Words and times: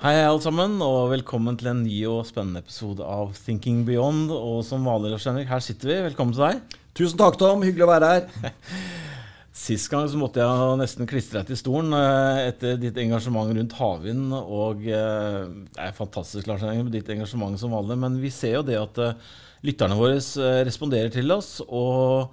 Hei, 0.00 0.14
alle 0.24 0.40
sammen, 0.40 0.78
og 0.80 1.10
velkommen 1.10 1.58
til 1.60 1.66
en 1.74 1.82
ny 1.84 1.98
og 2.08 2.22
spennende 2.24 2.62
episode 2.62 3.04
av 3.04 3.34
Thinking 3.36 3.82
Beyond. 3.84 4.30
Og 4.32 4.62
som 4.64 4.86
vanlig, 4.88 5.10
Lars 5.12 5.26
Henrik, 5.28 5.50
her 5.50 5.60
sitter 5.60 5.90
vi. 5.90 5.96
Velkommen 6.06 6.32
til 6.32 6.40
deg. 6.40 6.78
Tusen 6.96 7.20
takk, 7.20 7.36
Tom. 7.36 7.60
Hyggelig 7.60 7.84
å 7.84 7.90
være 7.90 8.08
her. 8.14 8.54
Sist 9.66 9.90
gang 9.92 10.08
så 10.08 10.16
måtte 10.16 10.40
jeg 10.40 10.80
nesten 10.80 11.10
klistre 11.10 11.42
deg 11.42 11.50
til 11.52 11.60
stolen 11.60 11.92
eh, 11.98 12.46
etter 12.46 12.80
ditt 12.80 12.96
engasjement 13.04 13.52
rundt 13.52 13.76
havvind. 13.76 14.32
Og 14.40 14.88
eh, 14.88 15.44
det 15.68 15.84
er 15.90 16.00
fantastisk, 16.00 16.48
Lars 16.48 16.64
Henrik, 16.64 16.86
med 16.88 16.96
ditt 16.96 17.12
engasjement 17.18 17.60
som 17.60 17.76
vanlig. 17.76 18.00
Men 18.00 18.16
vi 18.24 18.32
ser 18.32 18.56
jo 18.56 18.66
det 18.72 18.80
at 18.80 19.04
eh, 19.04 19.30
lytterne 19.68 20.00
våre 20.00 20.16
responderer 20.64 21.12
til 21.12 21.36
oss. 21.36 21.58
og 21.68 22.32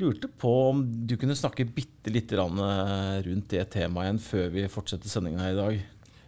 lurte 0.00 0.32
på 0.40 0.50
om 0.70 0.86
du 1.04 1.18
kunne 1.20 1.36
snakke 1.36 1.68
bitte 1.68 2.08
litt 2.08 2.30
rundt 2.32 3.50
det 3.52 3.66
temaet 3.74 4.06
igjen 4.06 4.22
før 4.24 4.54
vi 4.54 4.70
fortsetter 4.72 5.12
sendingen 5.12 5.44
her 5.44 5.52
i 5.52 5.58
dag. 5.66 5.82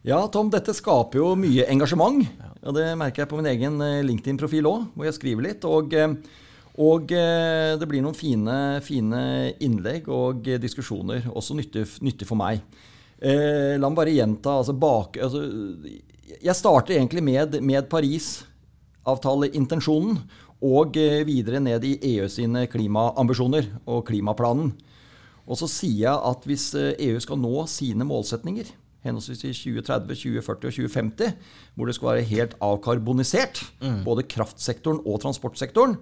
Ja, 0.04 0.18
Tom, 0.28 0.50
dette 0.52 0.74
skaper 0.76 1.16
jo 1.16 1.30
mye 1.32 1.64
engasjement. 1.72 2.20
Og 2.60 2.76
det 2.76 2.92
merker 3.00 3.22
jeg 3.22 3.28
på 3.30 3.38
min 3.38 3.46
egen 3.48 3.78
eh, 3.80 4.02
LinkedIn-profil 4.04 4.66
òg, 4.68 4.82
hvor 4.92 5.06
jeg 5.08 5.16
skriver 5.16 5.40
litt. 5.46 5.64
Og, 5.64 5.94
eh, 5.96 6.12
og, 6.76 7.08
eh, 7.08 7.72
det 7.80 7.88
blir 7.88 8.04
noen 8.04 8.12
fine, 8.18 8.84
fine 8.84 9.56
innlegg 9.64 10.04
og 10.12 10.44
diskusjoner, 10.60 11.24
også 11.32 11.56
nyttig, 11.56 11.88
nyttig 12.04 12.28
for 12.28 12.36
meg. 12.36 12.60
Eh, 13.16 13.80
la 13.80 13.88
meg 13.88 13.96
bare 14.02 14.12
gjenta. 14.12 14.60
Altså 14.60 14.76
bak, 14.76 15.16
altså, 15.24 15.40
jeg 16.36 16.60
starter 16.60 16.92
egentlig 16.98 17.24
med, 17.24 17.56
med 17.64 17.88
Paris-avtaleintensjonen 17.88 20.20
og 20.68 20.92
videre 21.24 21.64
ned 21.64 21.80
i 21.88 21.96
EU 22.12 22.28
sine 22.28 22.68
klimaambisjoner 22.68 23.88
og 23.88 24.04
klimaplanen. 24.12 24.76
Og 25.48 25.56
så 25.60 25.68
sier 25.80 26.00
jeg 26.10 26.16
at 26.28 26.44
hvis 26.44 26.74
EU 26.76 27.16
skal 27.24 27.40
nå 27.40 27.64
sine 27.72 28.04
målsetninger 28.04 28.83
henholdsvis 29.04 29.44
i 29.44 29.52
2030, 29.52 30.16
2040 30.24 30.68
og 30.70 30.76
2050, 30.80 31.38
hvor 31.76 31.88
det 31.88 31.96
skal 31.96 32.10
være 32.10 32.28
helt 32.32 32.58
avkarbonisert, 32.64 33.62
mm. 33.82 34.02
både 34.06 34.26
kraftsektoren 34.34 35.02
og 35.04 35.20
transportsektoren, 35.24 35.98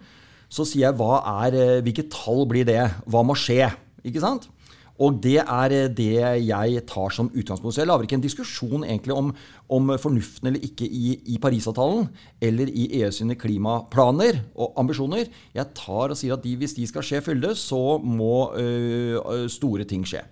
så 0.53 0.67
sier 0.69 0.91
jeg 0.91 0.99
hva 1.01 1.23
er, 1.43 1.57
eh, 1.57 1.85
hvilke 1.85 2.09
tall 2.13 2.45
blir 2.49 2.67
det? 2.69 2.83
Hva 3.09 3.25
må 3.25 3.37
skje? 3.39 3.71
Ikke 4.05 4.23
sant? 4.23 4.51
Og 5.03 5.17
det 5.25 5.39
er 5.41 5.73
eh, 5.75 5.89
det 5.89 6.21
jeg 6.45 6.83
tar 6.91 7.15
som 7.15 7.31
utgangspunkt. 7.33 7.75
Så 7.75 7.83
jeg 7.83 7.89
lager 7.89 8.07
ikke 8.07 8.19
en 8.21 8.25
diskusjon 8.25 8.85
egentlig 8.85 9.17
om, 9.17 9.33
om 9.73 9.95
fornuften 10.01 10.51
eller 10.51 10.67
ikke 10.67 10.87
i, 10.87 11.17
i 11.35 11.39
Parisavtalen 11.43 12.11
eller 12.45 12.69
i 12.69 12.89
EU 13.01 13.11
sine 13.15 13.39
klimaplaner 13.41 14.43
og 14.55 14.77
ambisjoner. 14.83 15.33
Jeg 15.57 15.73
tar 15.79 16.13
og 16.13 16.21
sier 16.21 16.37
at 16.37 16.45
de, 16.45 16.55
hvis 16.61 16.77
de 16.77 16.87
skal 16.91 17.07
skje 17.07 17.23
fylde, 17.25 17.55
så 17.59 17.97
må 17.99 18.53
ø, 18.59 19.49
store 19.51 19.89
ting 19.89 20.05
skje. 20.07 20.23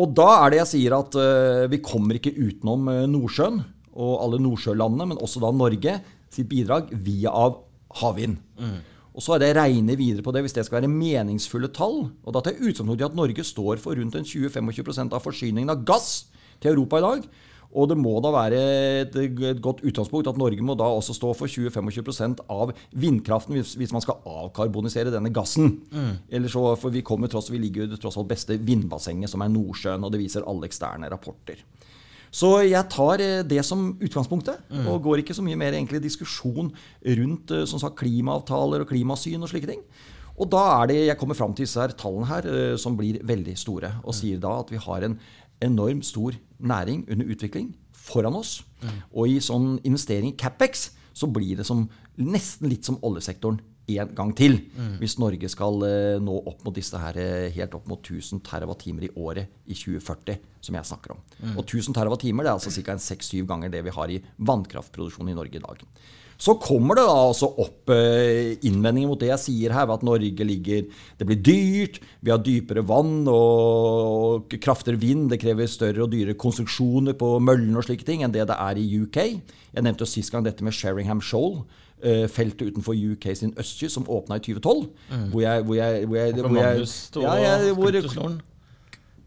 Og 0.00 0.14
da 0.16 0.26
er 0.40 0.52
det 0.52 0.60
jeg 0.62 0.70
sier 0.72 0.96
at 0.96 1.14
uh, 1.18 1.66
vi 1.70 1.82
kommer 1.84 2.18
ikke 2.18 2.34
utenom 2.34 2.88
uh, 2.90 3.04
Nordsjøen 3.10 3.60
og 3.94 4.14
alle 4.24 4.40
nordsjølandene, 4.42 5.06
men 5.12 5.20
også 5.22 5.42
da 5.42 5.52
Norge 5.54 6.00
sitt 6.34 6.48
bidrag 6.50 6.90
via 6.90 7.30
av 7.30 7.60
havvind. 8.00 8.40
Mm. 8.58 8.80
Og 9.14 9.22
så 9.22 9.36
er 9.36 9.44
det 9.44 9.52
regne 9.54 9.94
videre 9.94 10.24
på 10.26 10.32
det 10.34 10.42
hvis 10.42 10.56
det 10.56 10.64
skal 10.66 10.80
være 10.80 10.90
meningsfulle 10.90 11.70
tall. 11.74 12.08
Og 12.26 12.34
da 12.34 12.42
tar 12.42 12.56
jeg 12.56 12.72
utgangspunkt 12.72 13.04
i 13.04 13.06
at 13.06 13.14
Norge 13.14 13.46
står 13.46 13.78
for 13.82 13.94
rundt 13.94 14.18
20-25 14.18 15.14
av 15.14 15.22
forsyningen 15.22 15.70
av 15.70 15.84
gass 15.86 16.26
til 16.58 16.72
Europa 16.72 16.98
i 16.98 17.04
dag. 17.04 17.28
Og 17.74 17.88
det 17.90 17.96
må 17.98 18.12
da 18.22 18.30
være 18.30 18.58
et, 19.02 19.16
et 19.18 19.62
godt 19.62 19.82
utgangspunkt 19.82 20.28
at 20.30 20.38
Norge 20.38 20.62
må 20.62 20.76
da 20.78 20.86
også 20.86 21.16
stå 21.16 21.32
for 21.34 21.50
20-25 21.50 22.44
av 22.52 22.70
vindkraften 22.94 23.56
hvis, 23.56 23.74
hvis, 23.80 23.94
man 23.94 24.04
skal 24.04 24.20
avkarbonisere 24.22 25.12
denne 25.14 25.32
gassen. 25.34 25.80
Mm. 25.90 26.12
Eller 26.38 26.52
så, 26.52 26.62
for 26.78 26.94
vi, 26.94 27.02
kommer 27.06 27.30
tross, 27.32 27.50
vi 27.50 27.62
ligger 27.62 27.88
jo 27.88 27.98
tross 27.98 28.18
alt 28.20 28.30
beste 28.30 28.60
vindbassenget, 28.62 29.32
som 29.32 29.42
er 29.42 29.50
Nordsjøen, 29.52 30.06
og 30.06 30.14
det 30.14 30.22
viser 30.22 30.46
alle 30.46 30.70
eksterne 30.70 31.10
rapporter. 31.10 31.64
Så 32.34 32.50
jeg 32.66 32.90
tar 32.90 33.22
eh, 33.22 33.44
det 33.46 33.62
som 33.66 33.92
utgangspunktet, 34.02 34.64
mm. 34.70 34.88
og 34.90 35.04
går 35.04 35.22
ikke 35.22 35.36
så 35.36 35.44
mye 35.46 35.58
mer 35.58 35.76
egentlig 35.76 36.02
diskusjon 36.02 36.72
rundt 37.20 37.54
eh, 37.54 37.66
som 37.70 37.82
sagt, 37.82 37.98
klimaavtaler 38.00 38.82
og 38.82 38.90
klimasyn 38.90 39.42
og 39.42 39.50
slike 39.52 39.70
ting. 39.70 39.84
Og 40.34 40.50
da 40.50 40.64
er 40.80 40.90
det 40.90 40.96
jeg 41.04 41.18
kommer 41.20 41.38
fram 41.38 41.52
til 41.54 41.62
disse 41.62 41.78
her 41.78 41.94
tallene 41.94 42.26
her, 42.26 42.48
eh, 42.50 42.76
som 42.80 42.96
blir 42.98 43.20
veldig 43.22 43.54
store, 43.58 43.92
og 44.02 44.18
sier 44.18 44.42
da 44.42 44.56
at 44.64 44.72
vi 44.74 44.82
har 44.82 45.06
en 45.06 45.14
enormt 45.62 46.06
stor 46.06 46.36
næring 46.58 47.04
under 47.10 47.30
utvikling 47.30 47.74
foran 47.92 48.36
oss. 48.36 48.62
Mm. 48.82 48.98
Og 49.12 49.28
i 49.28 49.38
sånn 49.42 49.78
investering 49.84 50.32
i 50.32 50.38
Capex 50.38 50.90
så 51.14 51.28
blir 51.30 51.60
det 51.60 51.66
som, 51.68 51.86
nesten 52.18 52.68
litt 52.70 52.86
som 52.86 52.98
oljesektoren 53.06 53.60
en 53.94 54.14
gang 54.16 54.32
til. 54.36 54.58
Mm. 54.74 54.96
Hvis 55.00 55.18
Norge 55.20 55.48
skal 55.52 55.84
uh, 55.84 56.22
nå 56.22 56.34
opp 56.48 56.64
mot 56.64 56.74
disse 56.74 56.98
her, 56.98 57.18
uh, 57.20 57.52
helt 57.54 57.76
opp 57.76 57.86
mot 57.90 58.00
1000 58.00 58.40
TWh 58.44 59.06
i 59.06 59.12
året 59.20 59.52
i 59.66 59.76
2040, 59.76 60.40
som 60.64 60.78
jeg 60.78 60.90
snakker 60.90 61.14
om. 61.14 61.22
Mm. 61.40 61.56
Og 61.58 61.64
1000 61.64 61.96
TWh 61.96 62.32
er 62.32 62.52
altså 62.54 62.72
ca. 62.74 62.96
6-7 62.96 63.44
ganger 63.48 63.72
det 63.72 63.84
vi 63.84 63.94
har 63.94 64.12
i 64.12 64.20
vannkraftproduksjon 64.38 65.30
i 65.30 65.36
Norge 65.36 65.60
i 65.60 65.64
dag. 65.64 65.84
Så 66.40 66.56
kommer 66.60 66.98
det 66.98 67.04
da 67.06 67.14
også 67.30 67.48
opp 67.62 67.92
eh, 67.94 68.56
innvendinger 68.66 69.10
mot 69.10 69.20
det 69.20 69.30
jeg 69.30 69.42
sier 69.44 69.74
her, 69.74 69.86
ved 69.88 70.00
at 70.00 70.06
Norge 70.06 70.46
ligger 70.46 70.82
Det 71.18 71.28
blir 71.28 71.40
dyrt, 71.40 72.00
vi 72.20 72.32
har 72.32 72.42
dypere 72.42 72.84
vann 72.86 73.28
og, 73.30 74.50
kraftigere 74.62 75.00
vind. 75.00 75.28
Det 75.30 75.40
krever 75.42 75.70
større 75.70 76.04
og 76.04 76.12
dyrere 76.12 76.38
konstruksjoner 76.38 77.16
på 77.18 77.36
møllene 77.42 77.80
og 77.80 77.86
slike 77.86 78.06
ting 78.06 78.24
enn 78.24 78.34
det 78.34 78.48
det 78.50 78.58
er 78.58 78.80
i 78.80 78.86
UK. 79.04 79.20
Jeg 79.74 79.86
nevnte 79.86 80.04
jo 80.04 80.10
sist 80.10 80.34
gang 80.34 80.44
dette 80.46 80.64
med 80.64 80.74
Sheringham 80.74 81.22
Shoal. 81.22 81.62
Uh, 82.04 82.26
feltet 82.28 82.74
utenfor 82.74 82.92
UK 82.92 83.30
sin 83.38 83.54
østkyst, 83.56 83.94
som 83.94 84.04
åpna 84.12 84.36
i 84.36 84.42
2012. 84.44 84.90
Mm. 85.08 85.28
Hvor 85.32 85.40
jeg, 85.40 85.62
hvor 85.64 85.78
jeg, 85.78 86.02
hvor 86.04 86.18
jeg, 86.18 86.34
hvor 86.34 86.58
jeg, 86.58 86.88
ja, 87.22 87.36
jeg 87.40 87.76
hvor, 87.78 88.34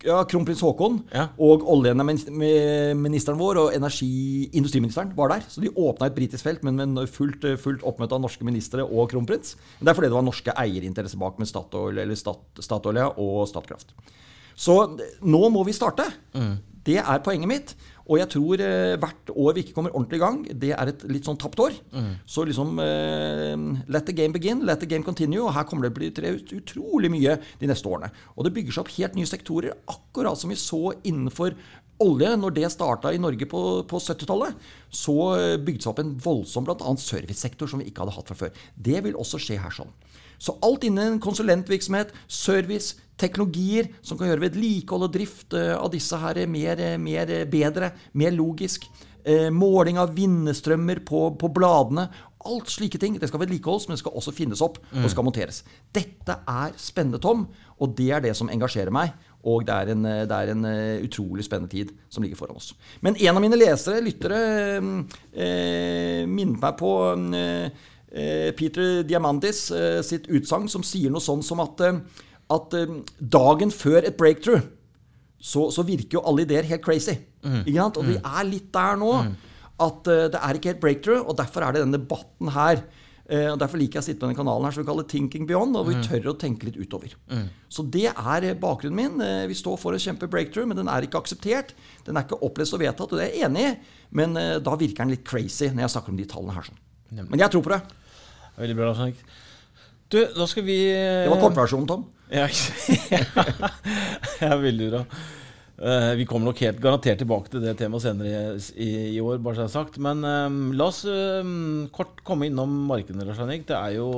ja, 0.07 0.21
kronprins 0.29 0.61
Haakon 0.65 1.01
ja. 1.13 1.27
og 1.37 1.65
oljeministeren 1.73 3.39
vår 3.39 3.59
og 3.61 3.73
energi- 3.75 4.47
industriministeren 4.55 5.11
var 5.17 5.33
der. 5.33 5.45
Så 5.51 5.63
de 5.63 5.73
åpna 5.73 6.07
et 6.09 6.15
britisk 6.17 6.47
felt, 6.47 6.63
men 6.65 6.79
med 6.95 7.11
fullt, 7.11 7.43
fullt 7.61 7.83
oppmøte 7.87 8.15
av 8.17 8.23
norske 8.23 8.47
ministre 8.47 8.85
og 8.85 9.11
kronprins. 9.11 9.55
Men 9.77 9.87
det 9.87 9.93
er 9.93 9.99
fordi 9.99 10.11
det 10.11 10.17
var 10.19 10.27
norske 10.27 10.55
eierinteresser 10.63 11.21
bak, 11.21 11.37
med 11.41 11.51
Statoil, 11.51 11.99
eller 12.03 12.19
Stat, 12.19 12.63
Statoil 12.63 13.03
og 13.09 13.43
Statkraft. 13.51 13.93
Så 14.57 14.79
nå 15.21 15.43
må 15.53 15.61
vi 15.67 15.75
starte. 15.77 16.07
Mm. 16.33 16.55
Det 16.87 16.97
er 17.03 17.21
poenget 17.25 17.51
mitt. 17.51 17.75
Og 18.07 18.19
jeg 18.21 18.29
tror 18.31 18.61
eh, 18.63 18.95
hvert 18.99 19.31
år 19.33 19.55
vi 19.55 19.63
ikke 19.65 19.75
kommer 19.75 19.95
ordentlig 19.95 20.19
i 20.19 20.23
gang, 20.23 20.37
det 20.63 20.71
er 20.75 20.91
et 20.91 21.03
litt 21.11 21.27
sånn 21.27 21.39
tapt 21.39 21.59
år. 21.63 21.75
Mm. 21.91 22.13
Så 22.27 22.45
liksom 22.47 22.79
eh, 22.83 23.55
Let 23.91 24.07
the 24.07 24.15
game 24.15 24.35
begin, 24.35 24.63
let 24.67 24.81
the 24.83 24.89
game 24.89 25.05
continue. 25.05 25.43
Og 25.43 25.53
her 25.55 25.67
kommer 25.67 25.87
det 25.87 26.13
til 26.15 26.29
å 26.29 26.35
bli 26.37 26.61
utrolig 26.61 27.11
mye 27.13 27.37
de 27.59 27.69
neste 27.69 27.89
årene. 27.89 28.11
Og 28.35 28.47
det 28.47 28.53
bygger 28.55 28.77
seg 28.77 28.85
opp 28.85 28.95
helt 28.95 29.19
nye 29.19 29.29
sektorer, 29.29 29.75
akkurat 29.91 30.39
som 30.39 30.53
vi 30.53 30.59
så 30.59 30.81
innenfor 31.07 31.55
olje. 32.03 32.31
Når 32.39 32.55
det 32.55 32.71
starta 32.73 33.11
i 33.13 33.21
Norge 33.21 33.49
på, 33.49 33.63
på 33.89 34.01
70-tallet, 34.03 34.69
så 34.89 35.17
eh, 35.35 35.57
bygde 35.59 35.81
det 35.81 35.87
seg 35.87 35.93
opp 35.93 36.03
en 36.03 36.15
voldsom 36.23 36.67
bl.a. 36.67 36.95
servicesektor 37.01 37.71
som 37.71 37.83
vi 37.83 37.91
ikke 37.91 38.05
hadde 38.05 38.15
hatt 38.17 38.31
fra 38.31 38.39
før. 38.45 38.63
Det 38.75 39.03
vil 39.05 39.19
også 39.19 39.41
skje 39.41 39.59
her 39.61 39.75
sånn. 39.81 39.91
Så 40.37 40.57
alt 40.65 40.85
innen 40.87 41.19
konsulentvirksomhet, 41.23 42.13
service, 42.27 42.95
teknologier 43.17 43.89
som 44.05 44.17
kan 44.19 44.29
gjøre 44.29 44.45
vedlikehold 44.47 45.07
og 45.07 45.13
drift 45.13 45.57
eh, 45.57 45.73
av 45.73 45.89
disse 45.93 46.17
her 46.21 46.43
mer, 46.49 46.83
mer 47.01 47.33
bedre, 47.49 47.91
mer 48.13 48.35
logisk. 48.35 48.87
Eh, 49.27 49.49
måling 49.51 49.97
av 49.99 50.13
vindestrømmer 50.15 51.01
på, 51.07 51.23
på, 51.39 51.49
bladene. 51.51 52.07
Alt 52.47 52.69
slike 52.71 52.99
ting. 53.01 53.17
Det 53.19 53.27
skal 53.27 53.41
vedlikeholdes, 53.41 53.89
men 53.89 53.97
det 53.97 54.03
skal 54.03 54.15
også 54.15 54.31
finnes 54.31 54.61
opp 54.63 54.77
og 54.79 55.01
mm. 55.03 55.09
skal 55.11 55.25
monteres. 55.27 55.63
Dette 55.91 56.37
er 56.47 56.77
spennende, 56.79 57.19
Tom, 57.19 57.47
og 57.81 57.97
det 57.97 58.11
er 58.15 58.23
det 58.23 58.37
som 58.39 58.47
engasjerer 58.53 58.93
meg. 58.93 59.11
Og 59.47 59.65
det 59.67 59.73
er, 59.73 59.91
en, 59.93 60.07
det 60.27 60.37
er 60.37 60.51
en 60.51 60.63
utrolig 61.03 61.43
spennende 61.45 61.71
tid 61.71 61.91
som 62.11 62.23
ligger 62.23 62.39
foran 62.39 62.57
oss. 62.59 62.71
Men 63.03 63.19
en 63.19 63.35
av 63.35 63.43
mine 63.43 63.59
lesere, 63.59 63.99
lyttere, 64.03 64.39
eh, 64.79 66.23
minnet 66.27 66.63
meg 66.63 66.79
på 66.79 66.95
uh, 67.15 67.67
Eh, 67.67 67.96
Peter 68.57 69.03
Diamantis 69.05 69.67
eh, 69.75 69.99
sitt 70.05 70.27
utsagn 70.33 70.67
som 70.71 70.85
sier 70.85 71.13
noe 71.13 71.23
sånn 71.23 71.43
som 71.45 71.61
at, 71.63 71.83
eh, 71.85 71.99
at 72.53 72.75
dagen 73.19 73.73
før 73.73 74.01
et 74.01 74.17
breakthrough 74.17 74.63
så, 75.37 75.67
så, 75.69 75.83
virker 75.85 76.17
jo 76.17 76.23
alle 76.25 76.47
ideer 76.47 76.65
helt 76.65 76.81
crazy. 76.81 77.13
Mm. 77.43 77.61
Og 77.61 77.99
vi 78.01 78.15
mm. 78.17 78.23
er 78.25 78.47
litt 78.47 78.71
der 78.73 78.95
nå. 78.97 79.11
Mm. 79.27 79.35
At 79.85 80.07
det 80.33 80.39
er 80.41 80.57
ikke 80.57 80.71
helt 80.71 80.79
breakthrough, 80.81 81.27
og 81.29 81.35
derfor 81.37 81.61
er 81.61 81.75
det 81.75 81.83
denne 81.83 81.99
debatten 81.99 82.49
her. 82.55 82.79
og 83.51 83.59
Derfor 83.61 83.77
liker 83.77 83.99
jeg 83.99 84.01
å 84.01 84.05
sitte 84.07 84.19
på 84.23 84.25
denne 84.25 84.39
kanalen 84.39 84.65
her 84.65 84.73
som 84.73 84.81
vi 84.81 84.87
kaller 84.87 85.05
Thinking 85.05 85.45
Beyond, 85.45 85.77
og 85.77 85.85
vi 85.91 85.99
mm. 85.99 86.01
tør 86.07 86.31
å 86.31 86.33
tenke 86.41 86.65
litt 86.65 86.79
utover. 86.81 87.13
Mm. 87.29 87.43
Så 87.69 87.85
det 87.93 88.07
er 88.09 88.47
bakgrunnen 88.57 88.97
min. 88.97 89.21
Vi 89.51 89.59
står 89.59 89.77
for 89.77 89.93
å 89.93 90.01
kjempe 90.01 90.25
breakthrough, 90.33 90.65
men 90.65 90.81
den 90.81 90.89
er 90.89 91.05
ikke 91.05 91.21
akseptert. 91.21 91.75
Den 92.09 92.17
er 92.17 92.25
ikke 92.25 92.41
opplest 92.49 92.73
og 92.73 92.81
vedtatt, 92.81 93.13
og 93.13 93.21
det 93.21 93.27
er 93.27 93.37
jeg 93.37 93.51
enig 93.51 93.67
i, 93.67 93.77
men 94.17 94.33
da 94.33 94.73
virker 94.73 95.05
den 95.05 95.13
litt 95.13 95.27
crazy 95.29 95.69
når 95.69 95.85
jeg 95.85 95.95
snakker 95.99 96.15
om 96.15 96.17
de 96.17 96.27
tallene 96.33 96.57
her. 96.57 96.71
sånn. 96.71 96.81
Men 97.21 97.45
jeg 97.45 97.53
tror 97.53 97.67
på 97.69 97.75
det. 97.77 97.83
Veldig 98.57 98.77
bra, 98.77 98.89
Lars 98.89 99.01
Henrik. 99.03 99.25
Du, 100.09 100.21
da 100.33 100.45
skal 100.49 100.63
vi 100.65 100.77
Det 100.89 101.29
var 101.29 101.41
kortversjonen, 101.41 101.87
Tom. 101.89 102.05
Ja, 102.31 102.47
ja, 104.43 104.55
veldig 104.59 104.87
bra. 104.91 105.03
Uh, 105.77 106.15
vi 106.17 106.25
kommer 106.25 106.49
nok 106.49 106.61
helt 106.65 106.79
garantert 106.81 107.19
tilbake 107.21 107.51
til 107.53 107.61
det 107.61 107.75
temaet 107.77 108.01
senere 108.01 108.55
i, 108.81 108.87
i, 109.13 109.19
år. 109.21 109.37
bare 109.37 109.59
så 109.59 109.65
jeg 109.65 109.69
har 109.69 109.75
sagt. 109.75 109.99
Men 110.01 110.25
um, 110.25 110.71
la 110.73 110.87
oss 110.89 111.03
um, 111.05 111.85
kort 111.93 112.23
komme 112.25 112.49
innom 112.49 112.73
markedene. 112.89 113.27
Lars 113.27 113.37
Henrik. 113.43 113.67
Det 113.69 113.77
er 113.77 113.99
jo, 113.99 114.09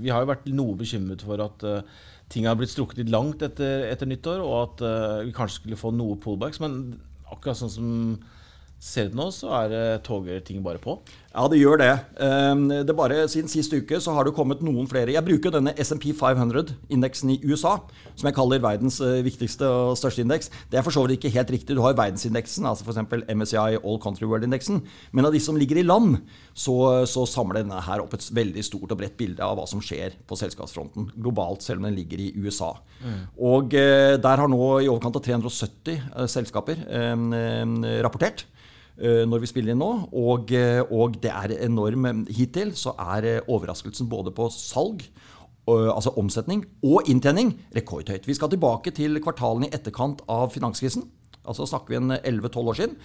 vi 0.00 0.08
har 0.08 0.24
jo 0.24 0.32
vært 0.32 0.48
noe 0.48 0.78
bekymret 0.80 1.26
for 1.26 1.44
at 1.44 1.66
uh, 1.68 2.08
ting 2.32 2.48
har 2.48 2.56
blitt 2.56 2.72
strukket 2.72 3.02
litt 3.02 3.12
langt 3.12 3.44
etter, 3.44 3.84
etter 3.90 4.08
nyttår, 4.08 4.40
og 4.40 4.56
at 4.62 4.84
uh, 4.86 5.20
vi 5.26 5.36
kanskje 5.36 5.60
skulle 5.60 5.80
få 5.80 5.92
noe 5.92 6.16
pullbacks. 6.22 6.62
Men 6.64 6.80
akkurat 7.28 7.60
sånn 7.60 7.76
som 7.76 7.90
ser 8.80 9.12
ut 9.12 9.20
nå, 9.20 9.28
så 9.36 9.52
er 9.60 9.76
uh, 9.76 10.02
toger 10.06 10.40
ting 10.48 10.64
bare 10.64 10.80
på. 10.80 10.96
Ja, 11.30 11.44
det 11.46 11.60
gjør 11.60 11.78
det. 11.78 11.92
Ehm, 12.26 12.64
det 12.82 12.94
bare 12.98 13.28
Siden 13.30 13.50
sist 13.50 13.70
uke 13.70 14.00
så 14.02 14.10
har 14.16 14.26
det 14.26 14.34
kommet 14.34 14.64
noen 14.66 14.88
flere. 14.90 15.12
Jeg 15.14 15.22
bruker 15.22 15.52
denne 15.54 15.76
SMP 15.78 16.08
500-indeksen 16.10 17.30
i 17.30 17.38
USA, 17.46 17.76
som 18.18 18.26
jeg 18.26 18.34
kaller 18.34 18.62
verdens 18.64 18.98
eh, 19.04 19.20
viktigste 19.22 19.68
og 19.68 19.94
største 20.00 20.24
indeks. 20.24 20.50
Det 20.72 20.80
er 20.80 20.82
for 20.82 20.90
så 20.90 21.04
vidt 21.04 21.20
ikke 21.20 21.30
helt 21.36 21.52
riktig. 21.54 21.76
Du 21.78 21.84
har 21.84 21.94
verdensindeksen, 21.94 22.66
altså 22.66 22.82
f.eks. 22.82 23.30
MSCI 23.30 23.78
All 23.78 24.02
Country 24.02 24.26
World-indeksen. 24.26 24.82
Men 25.14 25.30
av 25.30 25.36
de 25.36 25.42
som 25.42 25.54
ligger 25.54 25.78
i 25.78 25.86
land, 25.86 26.18
så, 26.50 27.06
så, 27.06 27.22
samler 27.30 27.62
denne 27.62 27.78
her 27.86 28.02
opp 28.02 28.18
et 28.18 28.26
veldig 28.34 28.66
stort 28.66 28.90
og 28.90 28.98
bredt 28.98 29.14
bilde 29.20 29.46
av 29.46 29.54
hva 29.60 29.70
som 29.70 29.78
skjer 29.84 30.18
på 30.26 30.38
selskapsfronten 30.40 31.12
globalt, 31.14 31.62
selv 31.62 31.78
om 31.78 31.86
den 31.86 31.98
ligger 32.00 32.26
i 32.26 32.32
USA. 32.42 32.74
Mm. 33.04 33.20
Og 33.54 33.78
eh, 33.78 34.18
der 34.18 34.42
har 34.42 34.50
nå 34.50 34.64
i 34.82 34.90
overkant 34.90 35.22
av 35.22 35.28
370 35.30 35.94
eh, 35.94 36.26
selskaper 36.26 36.82
eh, 36.90 38.00
rapportert. 38.02 38.48
Eh, 38.98 39.24
når 39.28 39.44
vi 39.44 39.48
spiller 39.48 39.74
inn 39.74 39.80
nå. 39.80 39.90
Og, 40.12 40.52
eh, 40.56 40.80
og, 40.84 41.16
det 41.22 41.32
er 41.32 41.56
enorm 41.64 42.26
Hittil 42.28 42.74
så 42.76 42.94
er 43.16 43.28
eh, 43.28 43.46
overraskelsen 43.48 44.10
både 44.10 44.34
på 44.36 44.50
salg, 44.54 45.06
altså 45.70 46.10
omsetning, 46.18 46.64
og 46.82 47.06
inntjening 47.06 47.52
rekordhøyt. 47.76 48.24
Vi 48.26 48.34
skal 48.34 48.50
tilbake 48.50 48.90
til 48.90 49.20
kvartalene 49.22 49.68
i 49.68 49.74
etterkant 49.76 50.24
av 50.26 50.48
finanskrisen. 50.50 51.04
Altså 51.48 51.66
snakker 51.68 51.94
vi 51.94 51.98
en 52.00 52.14
11-12 52.18 52.70
år 52.72 52.78
siden. 52.78 52.96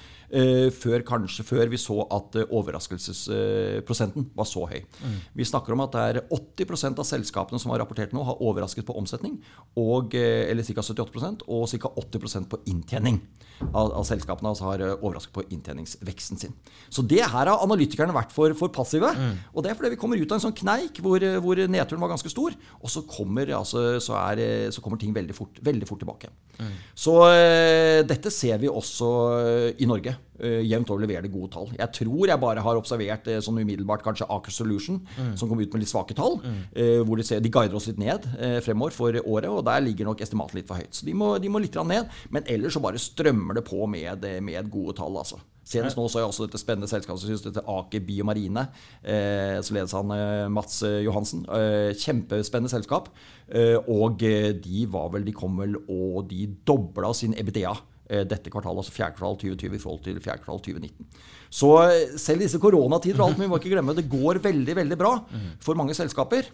før, 0.75 1.03
kanskje 1.05 1.45
før 1.45 1.69
vi 1.71 1.77
så 1.79 2.01
at 2.11 2.35
overraskelsesprosenten 2.43 4.25
var 4.35 4.47
så 4.49 4.65
høy. 4.67 4.81
Mm. 5.03 5.19
Vi 5.39 5.45
snakker 5.47 5.73
om 5.73 5.83
at 5.85 5.93
det 5.95 6.01
er 6.03 6.19
80% 6.33 6.99
av 6.99 7.07
selskapene 7.07 7.61
som 7.61 7.71
har 7.71 7.79
rapportert 7.79 8.11
nå, 8.11 8.23
har 8.25 8.41
overrasket 8.43 8.85
på 8.85 8.97
omsetning. 8.97 9.37
Og, 9.79 10.15
eller 10.15 10.67
ca. 10.67 10.81
78% 10.81 11.45
og 11.47 11.69
ca. 11.69 11.93
80% 12.03 12.49
på 12.51 12.59
inntjening 12.73 13.21
av, 13.63 13.91
av 13.95 14.03
selskapene 14.07 14.51
altså 14.51 14.67
har 14.67 14.83
eh, 14.83 14.95
overrasket 14.95 15.33
på 15.35 15.43
inntjeningsveksten 15.55 16.39
sin. 16.39 16.55
Så 16.91 17.03
det 17.07 17.21
her 17.23 17.49
har 17.49 17.63
analytikerne 17.63 18.15
vært 18.15 18.33
for, 18.35 18.53
for 18.57 18.71
passive. 18.73 19.11
Mm. 19.15 19.37
Og 19.53 19.63
det 19.63 19.71
er 19.71 19.79
fordi 19.79 19.93
vi 19.93 19.99
kommer 20.01 20.19
ut 20.19 20.31
av 20.31 20.39
en 20.39 20.45
sånn 20.47 20.57
kneik 20.57 20.99
hvor, 21.03 21.23
eh, 21.23 21.39
hvor 21.43 21.59
nedturen 21.71 22.03
var 22.03 22.11
ganske 22.13 22.31
stor, 22.31 22.55
og 22.81 22.91
så 22.91 23.05
kommer, 23.09 23.51
altså, 23.57 23.85
så 24.03 24.17
er, 24.19 24.43
eh, 24.43 24.67
så 24.75 24.83
kommer 24.83 25.01
ting 25.01 25.15
veldig 25.15 25.37
fort, 25.37 25.61
veldig 25.65 25.89
fort 25.89 26.03
tilbake. 26.03 26.31
Mm. 26.55 26.75
Så 26.95 27.13
uh, 27.19 28.01
dette 28.25 28.33
ser 28.33 28.57
vi 28.61 28.71
også 28.71 29.09
uh, 29.37 29.67
i 29.77 29.87
Norge. 29.89 30.15
Uh, 30.35 30.61
jevnt 30.65 30.89
over 30.91 31.03
leverer 31.05 31.25
det 31.25 31.33
gode 31.33 31.51
tall. 31.53 31.69
Jeg 31.77 31.93
tror 31.95 32.31
jeg 32.31 32.41
bare 32.41 32.63
har 32.65 32.79
observert 32.79 33.29
uh, 33.29 33.39
sånn 33.43 33.61
umiddelbart 33.61 34.03
kanskje 34.05 34.27
Aker 34.33 34.53
Solution, 34.53 34.99
mm. 35.15 35.33
som 35.39 35.49
kom 35.49 35.61
ut 35.61 35.71
med 35.73 35.83
litt 35.83 35.91
svake 35.91 36.17
tall. 36.17 36.39
Mm. 36.41 36.61
hvor 37.07 37.19
de, 37.19 37.25
ser, 37.25 37.41
de 37.43 37.51
guider 37.51 37.75
oss 37.77 37.87
litt 37.89 37.99
ned 38.01 38.25
fremover 38.65 38.93
for 38.95 39.17
året, 39.21 39.49
og 39.49 39.63
der 39.67 39.83
ligger 39.83 40.09
nok 40.09 40.21
estimatet 40.25 40.59
litt 40.59 40.69
for 40.69 40.81
høyt. 40.81 40.93
Så 40.95 41.07
de 41.07 41.13
må, 41.17 41.35
de 41.41 41.51
må 41.51 41.61
litt 41.61 41.75
ned. 41.85 42.09
Men 42.33 42.47
ellers 42.51 42.75
så 42.75 42.81
bare 42.83 43.01
strømmer 43.01 43.59
det 43.59 43.65
på 43.67 43.85
med, 43.89 44.25
med 44.43 44.71
gode 44.73 44.97
tall, 44.97 45.17
altså. 45.21 45.39
Senest 45.65 45.97
nå 45.97 46.03
så 46.11 46.21
jeg 46.21 46.29
også 46.29 46.45
dette 46.45 46.61
spennende 46.61 46.89
selskapet 46.89 47.23
som 47.23 47.31
synes 47.31 47.45
dette 47.47 47.63
Aker 47.73 48.03
Biomarine. 48.05 48.67
Eh, 49.01 49.57
så 49.65 49.73
ledes 49.73 49.95
han 49.97 50.13
eh, 50.13 50.45
Mats 50.53 50.83
Johansen. 50.85 51.41
Eh, 51.49 51.89
kjempespennende 51.97 52.69
selskap. 52.69 53.09
Eh, 53.49 53.79
og 53.81 54.21
de 54.21 54.85
var 54.93 55.09
vel, 55.15 55.25
de 55.25 55.33
kom 55.35 55.57
vel 55.61 55.79
og 55.81 56.29
de 56.29 56.45
dobla 56.69 57.13
sin 57.17 57.33
EBDA 57.37 57.73
Eh, 57.73 57.94
dette 58.05 58.51
kvartalet, 58.53 58.83
altså 58.83 58.93
fjerde 58.93 59.17
kvartal 59.17 59.39
2020 59.41 59.75
i 59.75 59.81
forhold 59.81 60.03
til 60.05 60.19
fjerde 60.21 60.43
kvartal 60.43 60.61
2019. 60.67 61.07
Så 61.49 61.71
eh, 61.85 62.15
selv 62.21 62.43
disse 62.43 62.61
koronatider 62.61 63.21
og 63.21 63.29
alt, 63.29 63.39
men 63.39 63.47
vi 63.47 63.51
må 63.53 63.59
ikke 63.61 63.73
glemme 63.73 63.95
det 63.97 64.07
går 64.11 64.41
veldig 64.43 64.77
veldig 64.81 64.99
bra 64.99 65.17
for 65.63 65.79
mange 65.79 65.95
selskaper. 65.97 66.49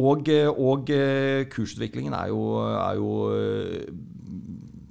Og, 0.00 0.28
eh, 0.30 0.48
og 0.48 0.92
kursutviklingen 1.52 2.14
er 2.16 2.30
jo, 2.30 2.44
er 2.62 3.00
jo 3.00 3.10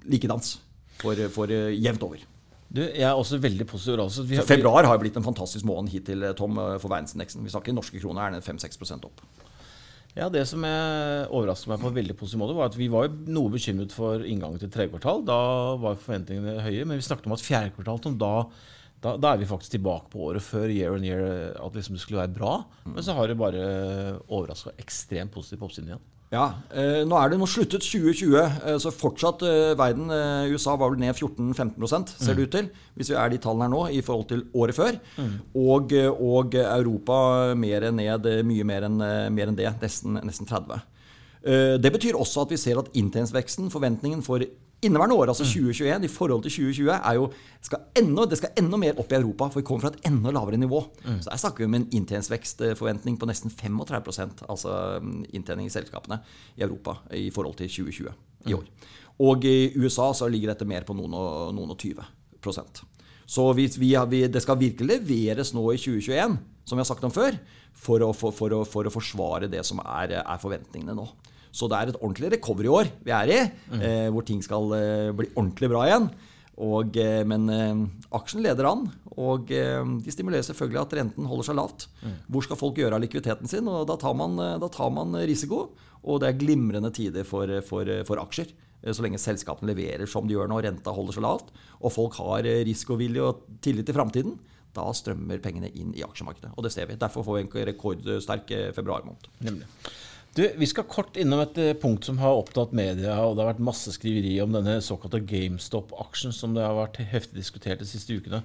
likedans 0.10 0.58
for, 1.00 1.28
for 1.34 1.54
jevnt 1.54 2.04
over. 2.04 2.26
Du, 2.70 2.84
jeg 2.84 3.02
er 3.02 3.18
også 3.18 3.40
veldig 3.42 3.66
positiv. 3.66 3.98
Også. 4.04 4.24
Vi, 4.30 4.38
februar 4.46 4.86
har 4.86 5.00
blitt 5.02 5.18
en 5.18 5.26
fantastisk 5.26 5.66
måned 5.66 5.90
hittil, 5.90 6.28
Tom, 6.38 6.60
for 6.78 6.92
verdensindeksen. 6.92 7.42
Vi 7.42 7.50
snakker 7.50 7.74
norske 7.74 8.02
kroner 8.02 8.28
er 8.28 8.36
den 8.38 8.46
5-6% 8.46 9.08
opp. 9.10 9.24
Ja, 10.18 10.28
Det 10.30 10.42
som 10.50 10.64
overrasket 10.66 11.70
meg 11.70 11.84
på 11.84 11.92
en 11.92 11.96
veldig 12.00 12.16
positiv 12.18 12.42
måte, 12.42 12.58
var 12.58 12.72
at 12.72 12.78
vi 12.80 12.90
var 12.92 13.12
noe 13.30 13.54
bekymret 13.54 13.94
for 13.94 14.26
inngangen 14.26 14.60
til 14.62 14.72
tredje 14.74 14.92
kvartal. 14.96 15.24
Da 15.28 15.40
var 15.80 16.00
forventningene 16.02 16.64
høye. 16.66 16.86
Men 16.86 17.00
vi 17.00 17.06
snakket 17.06 17.30
om 17.30 17.38
at 17.38 17.46
fjerde 17.46 17.74
kvartal 17.78 18.18
da, 18.18 18.34
da, 19.00 19.16
da, 19.16 19.34
er 19.34 19.42
vi 19.44 19.48
faktisk 19.50 19.78
tilbake 19.78 20.10
på 20.12 20.26
året 20.32 20.44
før 20.44 20.68
year 20.74 20.98
on 20.98 21.06
year, 21.08 21.54
at 21.56 21.78
liksom 21.78 21.96
det 21.96 22.04
skulle 22.04 22.24
være 22.24 22.36
bra. 22.36 22.56
Men 22.90 23.06
så 23.06 23.16
har 23.16 23.30
det 23.30 23.38
bare 23.40 23.66
overraska 24.28 24.74
ekstremt 24.82 25.32
positivt 25.36 25.62
på 25.62 25.70
oppsiden 25.70 25.94
igjen. 25.94 26.08
Ja, 26.30 26.44
eh, 26.70 27.02
Nå 27.10 27.18
er 27.18 27.32
det 27.32 27.40
nå 27.42 27.48
sluttet 27.50 27.82
2020, 27.82 28.36
eh, 28.38 28.76
så 28.78 28.92
fortsatt 28.94 29.42
eh, 29.48 29.72
verden 29.78 30.12
eh, 30.14 30.52
USA 30.54 30.76
var 30.78 30.92
vel 30.94 31.02
ned 31.02 31.18
14-15% 31.18 32.14
ser 32.22 32.38
det 32.38 32.46
ut 32.46 32.54
til. 32.54 32.68
Hvis 32.94 33.10
vi 33.10 33.18
er 33.18 33.32
de 33.34 33.40
tallene 33.42 33.66
her 33.66 33.74
nå 33.74 33.82
i 33.98 34.04
forhold 34.06 34.28
til 34.30 34.44
året 34.54 34.78
før. 34.78 35.00
Mm. 35.18 35.34
Og, 35.58 35.96
eh, 35.98 36.06
og, 36.14 36.54
Europa 36.54 37.56
mer 37.58 37.90
ned, 37.90 38.30
mye 38.46 38.68
mer 38.68 38.86
enn, 38.86 39.02
eh, 39.02 39.26
mer 39.34 39.50
enn 39.50 39.58
det. 39.58 39.72
Nesten, 39.82 40.22
nesten 40.22 40.50
30. 40.50 40.86
Det 41.80 41.90
betyr 41.96 42.18
også 42.20 42.42
at 42.44 42.50
vi 42.52 42.58
ser 42.60 42.82
at 42.82 42.90
intensveksten, 43.00 43.70
forventningen 43.72 44.20
for 44.22 44.44
inneværende 44.86 45.16
år, 45.16 45.32
altså 45.32 45.44
2021, 45.44 45.98
mm. 45.98 46.06
i 46.06 46.12
forhold 46.12 46.44
til 46.46 46.52
2020, 46.52 46.92
er 46.96 47.18
jo, 47.18 47.26
skal 47.66 47.82
enda, 48.00 48.26
det 48.30 48.40
skal 48.40 48.62
enda 48.62 48.80
mer 48.80 49.00
opp 49.02 49.12
i 49.12 49.18
Europa. 49.18 49.50
For 49.50 49.62
vi 49.62 49.68
kommer 49.68 49.86
fra 49.86 49.92
et 49.96 50.08
enda 50.10 50.32
lavere 50.36 50.60
nivå. 50.62 50.82
Mm. 51.04 51.18
Så 51.26 51.34
her 51.34 51.42
snakker 51.42 51.64
vi 51.64 51.70
om 51.70 51.78
en 51.80 51.88
inntjeningsvekstforventning 52.00 53.18
på 53.20 53.30
nesten 53.30 53.52
35 53.52 54.46
altså 54.48 54.78
mm, 55.04 55.26
inntjening 55.36 55.68
i 55.68 55.74
selskapene 55.74 56.22
i 56.56 56.64
Europa 56.64 57.00
i 57.18 57.28
forhold 57.36 57.60
til 57.60 57.72
2020 57.72 58.16
i 58.48 58.56
år. 58.56 58.66
Og 59.20 59.44
i 59.44 59.74
USA 59.76 60.14
så 60.16 60.30
ligger 60.32 60.54
dette 60.54 60.68
mer 60.68 60.88
på 60.88 60.96
noen 60.96 61.16
og, 61.18 61.50
noen 61.56 61.76
og 61.76 61.80
20 61.80 62.00
Så 63.28 63.54
vi, 63.54 63.68
vi, 63.78 64.28
det 64.28 64.42
skal 64.42 64.60
virkelig 64.60 64.96
leveres 64.96 65.52
nå 65.54 65.66
i 65.74 65.78
2021, 65.78 66.38
som 66.64 66.78
vi 66.78 66.86
har 66.86 66.88
sagt 66.88 67.04
om 67.04 67.12
før, 67.12 67.36
for 67.76 68.04
å, 68.06 68.14
for, 68.16 68.32
for 68.36 68.56
å, 68.56 68.64
for 68.68 68.88
å 68.88 68.94
forsvare 68.94 69.52
det 69.52 69.66
som 69.68 69.82
er, 69.84 70.22
er 70.24 70.40
forventningene 70.40 70.96
nå. 70.96 71.08
Så 71.52 71.70
det 71.70 71.78
er 71.78 71.92
et 71.92 72.02
ordentlig 72.02 72.34
recovery-år 72.36 72.92
vi 73.06 73.14
er 73.16 73.32
i, 73.34 73.40
mm. 73.72 73.80
eh, 73.82 74.10
hvor 74.14 74.26
ting 74.28 74.42
skal 74.46 74.74
eh, 74.78 75.14
bli 75.18 75.32
ordentlig 75.36 75.72
bra 75.72 75.86
igjen. 75.88 76.10
Og, 76.60 76.98
eh, 77.00 77.22
men 77.28 77.48
eh, 77.54 77.84
aksjen 78.20 78.44
leder 78.44 78.68
an, 78.68 78.88
og 79.16 79.52
eh, 79.56 79.80
de 80.04 80.14
stimulerer 80.14 80.44
selvfølgelig 80.46 80.82
at 80.82 80.96
renten 81.00 81.30
holder 81.30 81.48
seg 81.48 81.60
lavt. 81.60 81.86
Mm. 82.04 82.18
Hvor 82.28 82.46
skal 82.46 82.60
folk 82.60 82.82
gjøre 82.82 82.98
av 82.98 83.04
likviditeten 83.04 83.50
sin? 83.52 83.70
og 83.72 83.88
Da 83.88 83.96
tar 84.00 84.18
man, 84.20 84.36
eh, 84.44 84.58
da 84.60 84.68
tar 84.72 84.92
man 84.96 85.16
risiko. 85.30 85.70
Og 86.04 86.20
det 86.22 86.30
er 86.30 86.40
glimrende 86.40 86.92
tider 86.96 87.26
for, 87.28 87.52
for, 87.68 87.88
for, 88.08 88.22
aksjer. 88.22 88.52
Så 88.80 89.04
lenge 89.04 89.20
selskapene 89.20 89.74
leverer 89.74 90.08
som 90.08 90.28
de 90.28 90.38
gjør 90.38 90.48
nå, 90.48 90.62
renta 90.64 90.94
holder 90.96 91.18
seg 91.18 91.26
lavt, 91.26 91.50
og 91.84 91.92
folk 91.92 92.16
har 92.22 92.48
risikovilje 92.64 93.26
og 93.28 93.42
tillit 93.60 93.90
til 93.90 93.98
framtiden, 93.98 94.38
da 94.72 94.86
strømmer 94.96 95.42
pengene 95.44 95.68
inn 95.76 95.92
i 95.98 96.06
aksjemarkedet. 96.06 96.54
Og 96.56 96.64
det 96.64 96.72
ser 96.72 96.88
vi. 96.88 96.96
Derfor 97.02 97.28
får 97.28 97.36
vi 97.36 97.44
en 97.44 97.68
rekordsterk 97.74 98.54
februarmåned. 98.78 99.28
Nemlig. 99.44 99.68
Du, 100.36 100.44
Vi 100.58 100.68
skal 100.70 100.86
kort 100.90 101.18
innom 101.18 101.42
et 101.42 101.58
eh, 101.58 101.76
punkt 101.78 102.06
som 102.06 102.20
har 102.22 102.38
opptatt 102.38 102.76
media. 102.76 103.16
og 103.24 103.36
Det 103.36 103.44
har 103.44 103.54
vært 103.54 103.64
masse 103.72 103.94
skriveri 103.96 104.36
om 104.44 104.54
denne 104.54 104.78
såkalte 104.86 105.24
GameStop-aksjen 105.26 106.36
som 106.36 106.54
det 106.56 106.66
har 106.66 106.78
vært 106.78 107.02
heftig 107.12 107.40
diskutert 107.40 107.82
de 107.82 107.90
siste 107.90 108.14
ukene. 108.14 108.44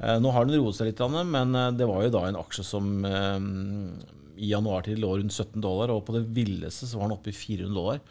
Eh, 0.00 0.16
nå 0.22 0.32
har 0.32 0.48
den 0.48 0.56
roet 0.58 0.78
seg 0.78 0.90
litt, 0.90 1.02
men 1.28 1.54
eh, 1.54 1.70
det 1.76 1.88
var 1.90 2.06
jo 2.06 2.14
da 2.16 2.24
en 2.28 2.40
aksje 2.40 2.64
som 2.64 3.04
i 4.38 4.52
januar 4.52 4.86
til 4.86 5.00
lå 5.02 5.16
rundt 5.18 5.34
17 5.34 5.60
dollar, 5.60 5.92
og 5.92 6.04
på 6.06 6.14
det 6.14 6.28
villeste 6.32 6.86
så 6.86 7.00
var 7.00 7.10
den 7.10 7.18
oppe 7.18 7.32
i 7.32 7.36
400 7.36 7.74
dollar. 7.74 8.02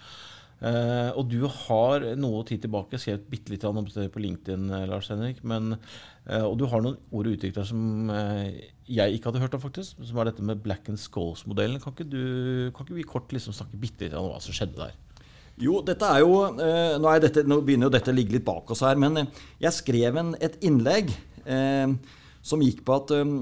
Uh, 0.57 1.13
og 1.13 1.27
du 1.29 1.43
har 1.45 2.01
noe 2.17 2.41
tid 2.47 2.63
tilbake 2.63 2.97
skrevet 2.97 3.27
bitte 3.29 3.53
litt 3.53 3.65
om 3.67 3.77
det 3.85 4.07
på 4.13 4.21
LinkedIn, 4.23 4.71
Lars 4.89 5.11
Henrik. 5.13 5.43
Men, 5.45 5.75
uh, 6.25 6.45
og 6.47 6.57
du 6.57 6.65
har 6.71 6.81
noen 6.81 6.97
ord 7.11 7.29
og 7.29 7.35
uttrykk 7.35 7.57
der 7.59 7.67
som 7.69 8.09
uh, 8.09 8.47
jeg 8.89 9.17
ikke 9.17 9.29
hadde 9.29 9.43
hørt 9.43 9.57
om, 9.57 9.63
faktisk. 9.63 10.01
Som 10.01 10.21
er 10.21 10.31
dette 10.31 10.45
med 10.45 10.63
Black 10.65 10.89
and 10.89 11.01
Scholes-modellen. 11.01 11.81
Kan, 11.83 11.93
kan, 11.97 12.87
ikke 12.87 12.97
vi 12.97 13.05
kort 13.05 13.35
liksom 13.35 13.53
snakke 13.53 13.79
bitte 13.81 14.07
litt 14.07 14.17
om 14.17 14.31
hva 14.31 14.41
som 14.43 14.55
skjedde 14.55 14.81
der? 14.81 14.97
Jo, 15.61 15.79
dette 15.81 16.05
er 16.05 16.21
jo 16.21 16.33
nå, 16.53 17.07
er 17.09 17.21
dette, 17.23 17.41
nå, 17.49 17.63
begynner 17.65 17.89
jo 17.89 17.95
dette 17.95 18.11
å 18.13 18.15
ligge 18.15 18.35
litt 18.35 18.45
bak 18.45 18.69
oss 18.69 18.83
her, 18.85 18.99
men 19.01 19.23
jeg 19.57 19.73
skrev 19.73 20.19
en, 20.21 20.35
et 20.37 20.53
innlegg. 20.65 21.09
Eh, 21.47 21.93
som 22.47 22.63
gikk 22.63 22.83
på 22.87 22.95
at 22.95 23.11
um, 23.19 23.33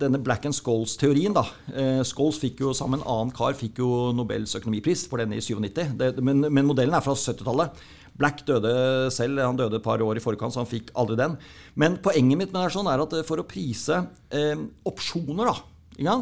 denne 0.00 0.20
Black 0.24 0.48
and 0.48 0.56
Scholes-teorien 0.56 1.36
da, 1.36 1.44
uh, 1.70 2.02
Scholes 2.06 2.40
fikk 2.42 2.64
jo 2.64 2.74
sammen 2.76 3.00
en 3.00 3.06
annen 3.06 3.34
kar 3.36 3.54
fikk 3.58 3.78
jo 3.82 4.10
Nobels 4.16 4.56
økonomipris 4.58 5.06
for 5.10 5.22
denne 5.22 5.38
i 5.38 5.44
97. 5.44 5.94
Det, 5.98 6.10
men, 6.18 6.42
men, 6.48 6.66
modellen 6.66 6.96
er 6.98 7.04
fra 7.04 7.14
70-tallet. 7.14 7.78
Black 8.18 8.42
døde 8.48 8.72
selv, 9.14 9.38
han 9.44 9.58
døde 9.58 9.78
et 9.78 9.84
par 9.84 10.02
år 10.02 10.18
i 10.18 10.22
forkant, 10.22 10.54
så 10.54 10.64
han 10.64 10.70
fikk 10.70 10.90
aldri 10.98 11.20
den. 11.20 11.38
Men 11.78 12.00
poenget 12.02 12.40
mitt 12.40 12.54
med 12.54 12.64
det 12.64 12.74
sånn 12.74 12.90
er 12.90 13.04
at 13.04 13.14
for 13.28 13.38
å 13.38 13.46
prise 13.46 14.02
uh, 14.02 14.64
opsjoner, 14.90 15.52
da, 15.52 16.16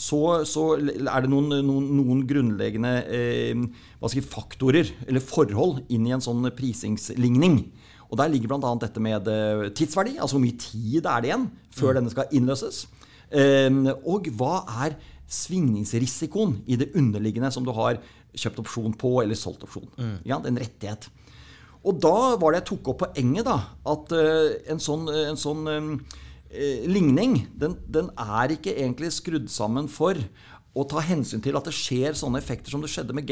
så, 0.00 0.20
så, 0.48 0.64
er 0.80 1.24
det 1.24 1.28
noen, 1.32 1.52
noen, 1.64 1.88
noen 1.96 2.22
grunnleggende 2.28 2.92
uh, 3.08 4.20
faktorer, 4.28 4.92
eller 5.08 5.24
forhold, 5.24 5.82
inn 5.88 6.08
i 6.08 6.14
en 6.16 6.24
sånn 6.24 6.44
prisingsligning. 6.56 7.62
Og 8.10 8.18
Der 8.18 8.30
ligger 8.30 8.50
bl.a. 8.50 8.72
dette 8.82 9.02
med 9.02 9.28
eh, 9.30 9.68
tidsverdi, 9.70 10.16
altså 10.18 10.36
hvor 10.36 10.42
mye 10.42 10.58
tid 10.58 11.06
er 11.06 11.22
det 11.22 11.30
igjen 11.30 11.46
før 11.70 11.92
mm. 11.92 11.98
denne 12.00 12.12
skal 12.14 12.34
innløses. 12.34 12.82
Ehm, 13.30 13.84
og 14.02 14.26
hva 14.34 14.64
er 14.86 14.96
svingningsrisikoen 15.30 16.56
i 16.66 16.78
det 16.80 16.90
underliggende 16.98 17.52
som 17.54 17.66
du 17.66 17.70
har 17.76 18.00
kjøpt 18.34 18.64
opsjon 18.64 18.96
på 18.98 19.20
eller 19.22 19.38
solgt 19.38 19.62
opsjon? 19.66 19.86
Mm. 19.94 20.16
Ja, 20.26 20.40
en 20.42 20.58
rettighet. 20.58 21.06
Og 21.86 22.00
da 22.02 22.34
var 22.40 22.52
det 22.52 22.64
jeg 22.64 22.70
tok 22.72 22.90
opp 22.92 23.04
poenget, 23.06 23.46
da. 23.46 23.60
At 23.88 24.10
uh, 24.12 24.50
en 24.68 24.82
sånn, 24.82 25.06
en 25.30 25.38
sånn 25.40 25.62
ligning, 26.90 27.44
den, 27.54 27.78
den, 27.86 28.10
er 28.18 28.50
ikke 28.56 28.74
egentlig 28.74 29.12
skrudd 29.14 29.46
sammen 29.54 29.86
for 29.88 30.18
å 30.74 30.84
ta 30.90 30.98
hensyn 31.06 31.42
til 31.42 31.54
at 31.54 31.68
det 31.68 31.76
skjer 31.78 32.18
sånne 32.18 32.42
effekter 32.42 32.74
som 32.74 32.82
det 32.82 32.90
skjedde 32.90 33.14
med 33.14 33.28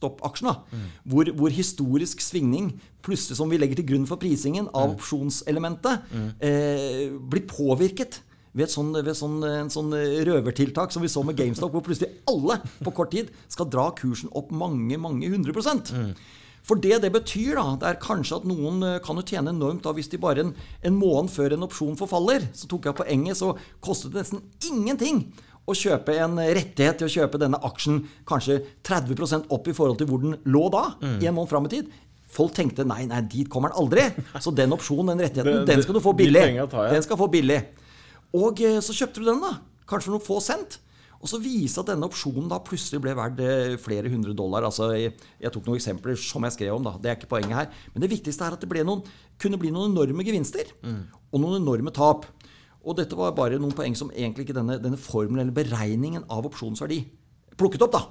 GameStop-aksjene. 0.00 0.54
Mm. 0.72 0.88
Hvor, 1.04 1.30
hvor, 1.36 1.50
historisk 1.50 2.20
svingning, 2.20 2.80
plutselig 3.02 3.36
som 3.36 3.50
vi 3.50 3.58
legger 3.58 3.76
til 3.80 3.88
grunn 3.92 4.08
for 4.08 4.20
prisingen 4.20 4.68
av 4.72 4.90
mm. 4.90 4.96
opsjonselementet, 4.96 6.10
mm. 6.10 6.28
Eh, 6.40 7.06
blir 7.30 7.46
påvirket 7.48 8.22
ved, 8.52 8.68
sånn, 8.70 8.92
ved 8.92 9.14
sånn, 9.14 9.42
en 9.44 9.70
sånn 9.70 9.92
røvertiltak 10.26 10.92
som 10.92 11.02
vi 11.02 11.08
så 11.08 11.22
med 11.22 11.36
GameStop, 11.38 11.72
hvor 11.72 11.84
plutselig 11.86 12.10
alle 12.28 12.60
på 12.82 12.92
kort 12.92 13.12
tid 13.12 13.30
skal 13.48 13.68
dra 13.70 13.90
kursen 13.94 14.30
opp 14.32 14.50
mange, 14.50 14.98
mange 14.98 15.28
hundre 15.30 15.54
prosent. 15.54 15.92
Mm. 15.92 16.14
For 16.66 16.76
det 16.76 16.98
det 17.02 17.08
betyr, 17.14 17.54
da, 17.56 17.76
det 17.80 17.88
er 17.88 18.00
kanskje 18.02 18.36
at 18.40 18.48
noen 18.48 18.82
eh, 18.84 18.98
kan 19.04 19.16
jo 19.16 19.24
tjene 19.24 19.54
enormt 19.54 19.84
da 19.86 19.94
hvis 19.96 20.10
de 20.12 20.20
bare 20.20 20.44
en, 20.44 20.50
en 20.84 20.98
måned 20.98 21.32
før 21.32 21.56
en 21.56 21.64
opsjon 21.66 21.96
forfaller, 21.98 22.50
så 22.54 22.68
tok 22.70 22.90
jeg 22.90 22.98
poenget, 23.00 23.38
så 23.40 23.54
kostet 23.82 24.12
det 24.12 24.24
nesten 24.24 24.44
ingenting 24.68 25.24
å 25.68 25.76
kjøpe 25.76 26.16
en 26.18 26.38
rettighet 26.40 27.00
til 27.00 27.08
å 27.08 27.12
kjøpe 27.12 27.40
denne 27.40 27.60
aksjen 27.66 28.00
kanskje 28.28 28.60
30% 28.86 29.50
opp 29.54 29.68
i 29.70 29.74
forhold 29.76 30.00
til 30.00 30.08
hvor 30.10 30.22
den 30.22 30.38
lå 30.50 30.64
da, 30.72 30.86
mm. 31.00 31.18
en 31.18 31.36
måned 31.36 31.52
fram 31.52 31.68
i 31.68 31.72
tid. 31.76 31.90
Folk 32.30 32.54
tenkte 32.54 32.86
nei, 32.86 33.04
nei, 33.10 33.20
dit 33.30 33.48
kommer 33.50 33.72
den 33.72 33.80
aldri. 33.82 34.06
Så 34.44 34.54
den 34.54 34.74
opsjonen, 34.74 35.14
den 35.14 35.26
rettigheten, 35.26 35.64
den 35.68 35.82
skal 35.82 35.98
du 35.98 36.02
få 36.04 36.14
billig. 36.18 36.44
Den 36.70 37.06
skal 37.06 37.18
få 37.18 37.30
billig. 37.32 37.60
Og 38.36 38.62
eh, 38.62 38.78
så 38.78 38.94
kjøpte 38.94 39.18
du 39.18 39.26
den, 39.26 39.42
da. 39.42 39.56
Kanskje 39.90 40.06
for 40.06 40.14
noen 40.14 40.22
få 40.22 40.36
cent. 40.44 40.76
Og 41.20 41.28
så 41.28 41.40
viste 41.42 41.82
at 41.82 41.90
denne 41.90 42.06
opsjonen 42.08 42.46
da 42.48 42.60
plutselig 42.64 43.02
ble 43.04 43.12
verdt 43.18 43.42
eh, 43.44 43.74
flere 43.82 44.08
hundre 44.12 44.32
dollar. 44.36 44.64
altså 44.68 44.92
Jeg, 44.96 45.16
jeg 45.42 45.52
tok 45.52 45.66
noen 45.66 45.80
eksempler 45.80 46.16
som 46.16 46.46
jeg 46.46 46.54
skrev 46.56 46.76
om. 46.78 46.86
da, 46.86 46.94
Det 46.96 47.10
er 47.10 47.18
ikke 47.18 47.32
poenget 47.34 47.56
her. 47.58 47.82
Men 47.92 48.04
det 48.04 48.12
viktigste 48.14 48.46
er 48.46 48.56
at 48.56 48.62
det 48.62 48.86
noen, 48.86 49.02
kunne 49.40 49.58
bli 49.60 49.72
noen 49.74 49.92
enorme 49.92 50.24
gevinster. 50.24 50.70
Mm. 50.86 51.02
Og 51.34 51.42
noen 51.42 51.58
enorme 51.60 51.92
tap. 51.92 52.24
Og 52.80 52.96
dette 52.96 53.16
var 53.18 53.34
bare 53.36 53.58
noen 53.60 53.74
poeng 53.76 53.96
som 53.98 54.12
egentlig 54.14 54.46
ikke 54.46 54.56
denne, 54.56 54.78
denne 54.80 55.00
formelen 55.00 55.44
eller 55.44 55.56
beregningen 55.56 56.24
av 56.32 56.48
opsjonsverdi 56.48 57.02
plukket 57.60 57.84
opp. 57.84 57.92
da. 57.92 58.02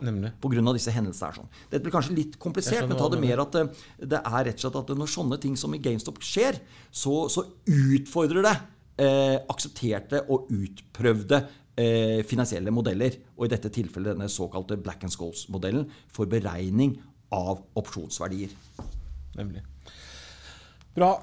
På 0.42 0.52
grunn 0.52 0.70
av 0.70 0.78
disse 0.78 0.94
hendelsene. 0.94 1.30
Her, 1.30 1.38
sånn. 1.42 1.52
Dette 1.72 1.84
blir 1.86 1.96
kanskje 1.96 2.18
litt 2.18 2.38
komplisert, 2.42 2.88
men 2.88 3.00
ta 3.00 3.10
det 3.12 3.22
mer 3.22 3.42
at 3.44 3.56
det, 3.56 3.64
eh, 3.66 4.10
det 4.14 4.20
er 4.22 4.44
rett 4.50 4.60
og 4.60 4.66
slett 4.66 4.82
at 4.82 4.94
når 4.98 5.14
sånne 5.16 5.40
ting 5.42 5.56
som 5.60 5.74
i 5.76 5.82
GameStop 5.84 6.22
skjer, 6.24 6.60
så, 6.92 7.16
så 7.34 7.46
utfordrer 7.66 8.46
det 8.46 8.56
eh, 9.06 9.38
aksepterte 9.50 10.24
og 10.30 10.52
utprøvde 10.54 11.42
eh, 11.80 12.22
finansielle 12.30 12.74
modeller, 12.76 13.20
og 13.38 13.48
i 13.48 13.54
dette 13.56 13.74
tilfellet 13.74 14.16
denne 14.16 14.30
såkalte 14.32 14.78
Black 14.78 15.04
and 15.08 15.16
Scholes-modellen, 15.16 15.90
for 16.14 16.30
beregning 16.30 16.98
av 17.34 17.64
opsjonsverdier. 17.80 18.54
Nemlig. 19.38 19.66
Bra. 21.00 21.14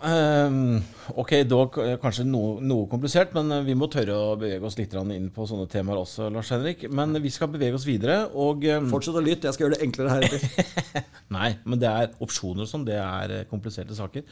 Um, 0.49 0.79
ok, 1.21 1.33
da 1.45 1.59
kanskje 2.01 2.25
noe, 2.25 2.63
noe, 2.65 2.87
komplisert, 2.89 3.35
men 3.37 3.53
vi 3.67 3.75
må 3.77 3.91
tørre 3.93 4.15
å 4.17 4.31
bevege 4.41 4.65
oss 4.65 4.79
litt 4.79 4.95
inn 4.97 5.27
på 5.35 5.45
sånne 5.51 5.67
temaer 5.69 6.01
også, 6.01 6.31
Lars 6.33 6.53
Henrik. 6.55 6.87
Men 6.89 7.13
vi 7.21 7.33
skal 7.35 7.51
bevege 7.53 7.77
oss 7.77 7.85
videre. 7.85 8.23
Og, 8.33 8.65
Fortsett 8.89 9.19
å 9.21 9.25
lytte, 9.25 9.51
jeg 9.51 9.59
skal 9.59 9.67
gjøre 9.67 9.77
det 9.77 9.85
enklere 9.85 10.15
heretter. 10.15 11.05
Nei, 11.37 11.51
men 11.69 11.83
det 11.83 11.93
er 11.93 12.17
opsjoner 12.25 12.65
og 12.65 12.73
sånn. 12.73 12.89
Det 12.89 12.97
er 13.03 13.37
kompliserte 13.53 13.99
saker. 13.99 14.25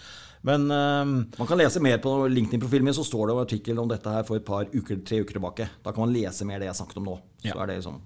Men 0.48 0.64
Man 0.70 1.44
kan 1.44 1.60
lese 1.60 1.84
mer 1.84 2.00
på 2.00 2.16
LinkedIn-profilen 2.32 2.88
min, 2.88 2.96
så 2.96 3.04
står 3.04 3.28
det 3.28 3.36
en 3.36 3.44
artikkel 3.44 3.84
om 3.84 3.92
dette 3.92 4.16
her 4.16 4.24
for 4.24 4.40
et 4.40 4.48
par 4.48 4.64
uker, 4.72 5.04
tre 5.04 5.20
uker 5.20 5.36
tilbake. 5.36 5.68
Da 5.84 5.92
kan 5.92 6.06
man 6.06 6.16
lese 6.16 6.48
mer 6.48 6.64
det 6.64 6.72
jeg 6.72 6.80
snakket 6.80 7.04
om 7.04 7.12
nå. 7.12 7.20
Så 7.44 7.52
ja. 7.52 7.60
er 7.60 7.68
det 7.68 7.80
liksom 7.82 8.00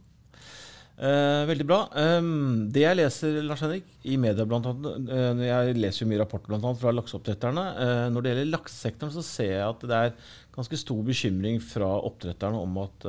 Uh, 0.98 1.46
veldig 1.46 1.64
bra. 1.68 1.78
Um, 1.94 2.66
det 2.74 2.82
jeg 2.82 2.98
leser 2.98 3.36
Lars 3.46 3.62
Henrik, 3.62 3.86
i 4.02 4.16
media 4.18 4.42
blant 4.48 4.66
annet, 4.66 5.12
uh, 5.12 5.42
Jeg 5.46 5.76
leser 5.78 6.02
jo 6.02 6.08
mye 6.10 6.18
rapporter 6.18 6.50
blant 6.50 6.64
annet, 6.66 6.80
fra 6.80 6.94
lakseoppdretterne. 6.96 7.66
Uh, 7.78 8.06
når 8.10 8.24
det 8.24 8.32
gjelder 8.32 8.50
laksesektoren, 8.56 9.14
så 9.14 9.22
ser 9.22 9.52
jeg 9.52 9.68
at 9.68 9.86
det 9.86 10.00
er 10.00 10.16
ganske 10.58 10.80
stor 10.82 11.04
bekymring 11.06 11.62
fra 11.62 11.92
oppdretterne 12.08 12.58
om 12.58 12.80
at 12.82 13.06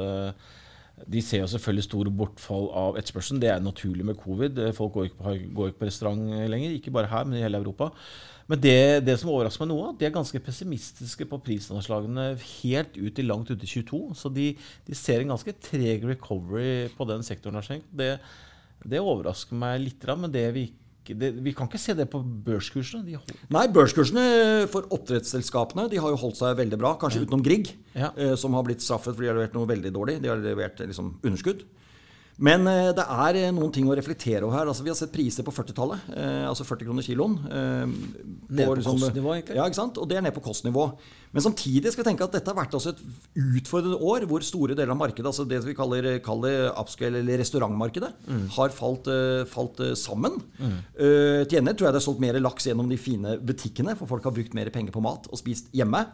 de 1.07 1.21
ser 1.23 1.43
jo 1.43 1.51
selvfølgelig 1.51 1.85
store 1.85 2.11
bortfall 2.11 2.67
av 2.75 2.97
etterspørselen. 2.99 3.39
Det 3.41 3.51
er 3.53 3.61
naturlig 3.63 4.05
med 4.07 4.19
covid. 4.19 4.59
Folk 4.77 4.93
går 4.95 5.09
ikke, 5.09 5.19
på, 5.19 5.37
går 5.55 5.71
ikke 5.71 5.81
på 5.83 5.89
restaurant 5.89 6.25
lenger. 6.51 6.75
Ikke 6.75 6.93
bare 6.95 7.11
her, 7.11 7.27
men 7.27 7.39
i 7.39 7.45
hele 7.45 7.61
Europa. 7.61 7.91
Men 8.49 8.61
det, 8.63 9.05
det 9.05 9.13
som 9.21 9.29
overrasker 9.29 9.61
meg 9.61 9.69
noe, 9.69 9.91
de 9.99 10.07
er 10.07 10.13
ganske 10.15 10.41
pessimistiske 10.41 11.27
på 11.29 11.37
prisanslagene 11.45 12.31
helt 12.41 12.95
ut 12.97 13.21
i 13.21 13.25
langt 13.27 13.51
ute 13.51 13.61
i 13.61 13.69
22. 13.69 13.99
Så 14.17 14.31
de, 14.33 14.51
de, 14.87 14.97
ser 14.97 15.21
en 15.21 15.35
ganske 15.35 15.53
treg 15.69 16.07
recovery 16.09 16.89
på 16.97 17.07
den 17.11 17.25
sektoren. 17.25 17.83
Det, 17.93 18.15
det 18.89 19.03
overrasker 19.03 19.59
meg 19.59 19.83
litt, 19.83 20.07
men 20.17 20.33
det 20.33 20.47
vi, 20.55 20.65
det, 21.17 21.31
vi 21.45 21.53
kan 21.55 21.69
ikke 21.69 21.81
se 21.81 21.95
det 21.97 22.05
på 22.11 22.21
børskursene. 22.45 23.19
Nei, 23.53 23.65
børskursene 23.73 24.23
for 24.71 24.87
oppdrettsselskapene 24.95 25.87
de 25.91 25.99
har 26.01 26.13
jo 26.13 26.19
holdt 26.21 26.39
seg 26.41 26.57
veldig 26.59 26.79
bra. 26.81 26.93
Kanskje 27.01 27.23
ja. 27.23 27.27
utenom 27.27 27.43
Grieg, 27.45 27.71
ja. 27.95 28.11
Eh, 28.15 28.35
som 28.39 28.57
har 28.57 28.65
blitt 28.67 28.85
straffet 28.85 29.15
fordi 29.15 29.27
de 29.27 29.33
har 29.33 29.39
levert 29.41 29.57
noe 29.57 29.69
veldig 29.69 29.93
dårlig. 29.95 30.17
De 30.23 30.31
har 30.31 30.41
levert 30.43 30.81
liksom, 30.83 31.15
underskudd. 31.23 31.65
Men 32.39 32.67
eh, 32.71 32.89
det 32.95 33.03
er 33.03 33.37
eh, 33.41 33.53
noen 33.55 33.71
ting 33.75 33.87
å 33.89 33.95
reflektere 33.97 34.45
over 34.47 34.55
her. 34.55 34.69
Altså, 34.71 34.85
vi 34.85 34.91
har 34.91 34.97
sett 34.97 35.11
priser 35.11 35.45
på 35.45 35.53
40-tallet, 35.53 36.11
eh, 36.15 36.45
altså 36.47 36.65
40 36.67 36.87
kroner 36.87 37.05
kiloen. 37.05 37.35
Nede 37.43 38.67
på, 38.69 38.77
liksom, 38.79 38.99
kostnivå, 39.01 39.33
egentlig? 39.35 39.57
Ja, 39.59 39.65
ikke 39.67 39.79
sant? 39.81 39.99
og 39.99 40.07
det 40.09 40.19
er 40.19 40.23
ned 40.23 40.35
på 40.35 40.43
kostnivå. 40.45 40.85
Men 41.35 41.45
samtidig 41.45 41.91
skal 41.93 42.03
vi 42.03 42.07
tenke 42.07 42.25
at 42.25 42.37
dette 42.37 42.49
har 42.49 42.57
vært 42.57 42.73
også 42.79 42.95
et 42.95 43.03
utfordrende 43.59 43.99
år 44.01 44.25
hvor 44.29 44.45
store 44.45 44.73
deler 44.77 44.95
av 44.95 45.01
markedet, 45.01 45.27
altså 45.29 45.45
det 45.45 45.59
vi 45.67 45.75
kaller, 45.77 46.07
kaller 46.25 46.71
upscale 46.71 47.21
eller 47.21 47.37
restaurantmarkedet, 47.43 48.09
mm. 48.25 48.47
har 48.55 48.73
falt, 48.73 49.11
falt 49.51 49.83
sammen. 49.99 50.39
Mm. 50.57 50.73
Uh, 50.97 51.43
til 51.43 51.59
gjengjeld 51.59 51.77
tror 51.77 51.89
jeg 51.89 51.97
det 51.97 52.01
er 52.01 52.07
solgt 52.07 52.23
mer 52.23 52.39
laks 52.41 52.65
gjennom 52.71 52.89
de 52.89 52.97
fine 52.97 53.37
butikkene, 53.45 53.93
for 53.99 54.09
folk 54.09 54.25
har 54.25 54.33
brukt 54.33 54.57
mer 54.57 54.71
penger 54.73 54.95
på 54.95 55.03
mat 55.05 55.29
og 55.29 55.37
spist 55.37 55.69
hjemme. 55.75 56.07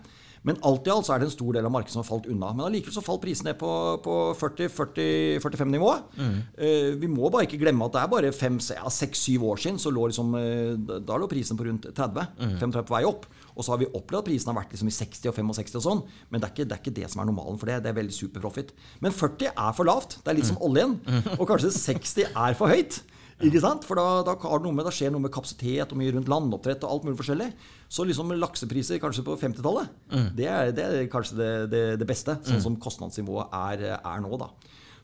Men 0.45 0.59
alt 0.67 0.85
i 0.85 0.93
alt 0.93 1.07
så 1.07 1.15
er 1.15 1.21
det 1.21 1.29
en 1.29 1.33
stor 1.33 1.55
del 1.57 1.65
av 1.65 1.73
markedet 1.73 1.95
som 1.95 2.03
har 2.03 2.07
falt 2.07 2.27
unna. 2.29 2.51
Men 2.53 2.67
allikevel 2.67 2.95
så 2.95 3.03
falt 3.05 3.23
prisen 3.23 3.47
ned 3.49 3.57
på, 3.59 3.69
på 4.05 4.17
40-45-nivået. 4.37 6.11
Mm. 6.19 6.35
Uh, 6.59 6.91
vi 7.01 7.09
må 7.09 7.31
bare 7.33 7.47
ikke 7.47 7.59
glemme 7.63 7.87
at 7.87 7.95
det 7.95 8.03
er 8.03 8.11
bare 8.11 8.33
6-7 8.35 9.47
år 9.49 9.61
siden 9.61 9.81
så 9.81 9.93
lå 9.93 10.05
liksom, 10.11 10.35
uh, 10.37 10.99
da 11.01 11.17
lå 11.17 11.29
prisen 11.31 11.57
på 11.57 11.65
rundt 11.67 11.89
30. 11.89 12.29
Mm. 12.37 12.55
35 12.61 12.85
på 12.85 12.97
vei 12.97 13.03
opp. 13.09 13.25
Og 13.55 13.65
så 13.65 13.73
har 13.73 13.81
vi 13.81 13.89
opplevd 13.89 14.21
at 14.21 14.29
prisen 14.29 14.51
har 14.51 14.59
vært 14.59 14.75
liksom 14.75 14.91
i 14.91 14.95
60 14.95 15.31
og 15.31 15.37
65 15.39 15.79
og 15.81 15.85
sånn. 15.87 16.05
Men 16.29 16.43
det 16.43 16.49
er, 16.49 16.55
ikke, 16.55 16.69
det 16.69 16.77
er, 16.77 16.83
ikke, 16.83 16.97
det 17.01 17.11
som 17.11 17.23
er 17.23 17.31
normalen 17.31 17.59
for 17.61 17.71
det. 17.71 17.81
Det 17.81 17.91
er 17.91 17.99
veldig 18.01 18.15
superprofit. 18.15 18.73
Men 19.01 19.15
40 19.15 19.51
er 19.51 19.75
for 19.77 19.89
lavt. 19.89 20.19
Det 20.21 20.33
er 20.33 20.39
litt 20.39 20.49
som 20.51 20.59
mm. 20.59 20.65
oljen. 20.69 20.97
Og 21.39 21.47
kanskje 21.49 21.73
60 21.73 22.29
er 22.29 22.57
for 22.59 22.69
høyt. 22.69 23.01
Ikke 23.43 23.59
sant? 23.59 23.83
For 23.83 23.99
da, 23.99 24.21
da, 24.23 24.35
med, 24.69 24.85
da, 24.87 24.93
skjer 24.95 25.11
noe 25.11 25.25
med 25.25 25.33
kapasitet 25.35 25.91
og 25.91 25.99
mye 25.99 26.13
rundt 26.15 26.29
landoppdrett 26.31 26.85
og 26.87 26.93
alt 26.93 27.07
mulig 27.07 27.17
forskjellig. 27.19 27.49
Så 27.91 28.05
liksom 28.07 28.31
laksepriser 28.39 29.01
kanskje 29.03 29.25
på 29.27 29.35
50-tallet, 29.41 29.91
mm. 30.13 30.29
det, 30.37 30.47
det, 30.77 30.85
er 30.85 31.11
kanskje 31.11 31.39
det, 31.41 31.51
det, 31.73 31.83
det 31.99 32.07
beste. 32.07 32.37
Sånn 32.47 32.61
mm. 32.61 32.65
som 32.69 32.79
kostnadsnivået 32.79 33.51
er, 33.59 33.89
er 33.99 34.23
nå, 34.23 34.39
da. 34.39 34.53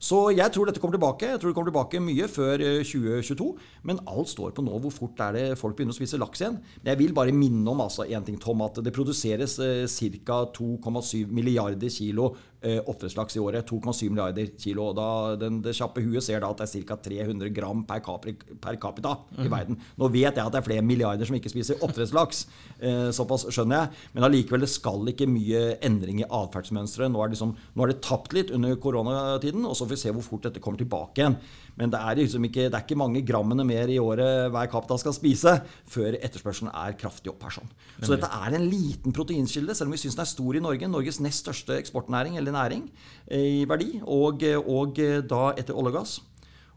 Så 0.02 0.18
jeg 0.34 0.50
tror 0.50 0.66
dette 0.66 0.82
kommer 0.82 0.98
tilbake. 0.98 1.28
Jeg 1.30 1.38
tror 1.38 1.52
det 1.52 1.56
kommer 1.60 1.70
tilbake 1.70 2.00
mye 2.02 2.26
før 2.32 2.64
2022. 2.82 3.50
Eh, 3.52 3.82
Men 3.86 4.00
alt 4.10 4.32
står 4.32 4.56
på 4.58 4.64
nå. 4.66 4.80
Hvor 4.82 4.94
fort 4.96 5.20
er 5.22 5.36
det 5.38 5.60
folk 5.60 5.76
begynner 5.78 5.94
å 5.94 6.00
spise 6.00 6.18
laks 6.18 6.42
igjen? 6.42 6.58
Men 6.82 6.94
jeg 6.96 7.02
vil 7.04 7.14
bare 7.14 7.36
minne 7.36 7.70
om 7.70 7.84
altså, 7.86 8.08
en 8.10 8.26
ting, 8.26 8.40
Tom, 8.42 8.64
at 8.66 8.82
det 8.82 8.96
produseres 8.96 9.60
eh, 9.62 9.86
ca. 10.26 10.40
2,7 10.58 11.30
milliarder 11.30 11.94
kilo 11.94 12.32
oppdrettslaks 12.62 13.38
i 13.38 13.41
året. 13.41 13.65
2,7 13.70 14.10
milliarder 14.10 14.51
kilo. 14.62 14.91
Da, 14.98 15.08
den, 15.39 15.62
det 15.65 15.74
kjappe 15.77 16.03
huet 16.06 16.25
ser 16.25 16.44
da 16.44 16.51
at 16.53 16.62
det 16.62 16.68
er 16.70 16.86
ca. 16.86 16.98
300 17.01 17.50
gram 17.56 17.84
per, 17.88 18.03
capri, 18.06 18.36
per 18.62 18.77
capita 18.82 19.15
mm. 19.32 19.44
i 19.46 19.51
verden. 19.51 19.80
Nå 19.98 20.10
vet 20.13 20.30
jeg 20.30 20.44
at 20.44 20.53
det 20.53 20.62
er 20.62 20.68
flere 20.68 20.86
milliarder 20.86 21.27
som 21.27 21.38
ikke 21.39 21.53
spiser 21.53 21.82
oppdrettslaks. 21.82 22.46
Eh, 22.82 23.12
såpass 23.13 23.44
skjønner 23.53 23.77
jeg. 23.77 23.98
Men 24.15 24.25
allikevel, 24.25 24.63
det 24.63 24.72
skal 24.72 25.06
ikke 25.12 25.27
mye 25.30 25.75
endring 25.86 26.24
i 26.24 26.25
atferdsmønsteret. 26.25 27.12
Nå, 27.13 27.20
liksom, 27.30 27.51
nå 27.77 27.84
er 27.86 27.91
det 27.91 28.00
tapt 28.01 28.34
litt 28.34 28.50
under 28.56 28.74
koronatiden. 28.82 29.68
og 29.70 29.75
så 29.77 29.86
får 29.86 29.91
vi 29.91 30.00
se 30.01 30.13
hvor 30.15 30.25
fort 30.25 30.48
dette 30.48 30.63
kommer 30.63 30.82
tilbake 30.82 31.22
igjen. 31.22 31.36
Men 31.80 31.94
det 31.94 32.00
er, 32.00 32.18
liksom 32.20 32.46
ikke, 32.48 32.68
det 32.68 32.78
er 32.78 32.84
ikke 32.86 33.00
mange 33.00 33.22
grammene 33.25 33.66
mer 33.68 33.92
i 33.92 34.00
året 34.01 34.50
hver 34.54 34.72
kapta 34.72 34.98
skal 35.01 35.16
spise 35.16 35.54
før 35.90 36.18
etterspørselen 36.20 36.72
er 36.74 36.98
kraftig 37.00 37.32
opp 37.32 37.46
her. 37.48 37.56
sånn. 37.60 37.72
Så 38.01 38.12
dette 38.13 38.30
er 38.30 38.58
en 38.58 38.68
liten 38.70 39.16
proteinskilde, 39.16 39.75
selv 39.78 39.92
om 39.92 39.96
vi 39.96 40.01
syns 40.04 40.18
den 40.18 40.25
er 40.25 40.32
stor 40.34 40.58
i 40.58 40.63
Norge. 40.63 40.92
Norges 40.92 41.22
nest 41.24 41.46
største 41.46 41.78
eksportnæring 41.80 42.38
eller 42.40 42.56
næring 42.56 42.90
i 43.32 43.63
verdi, 43.70 44.01
og, 44.04 44.44
og 44.66 45.00
da 45.30 45.46
etter 45.56 45.78
olje 45.78 45.94
og 45.94 46.01
gass. 46.01 46.20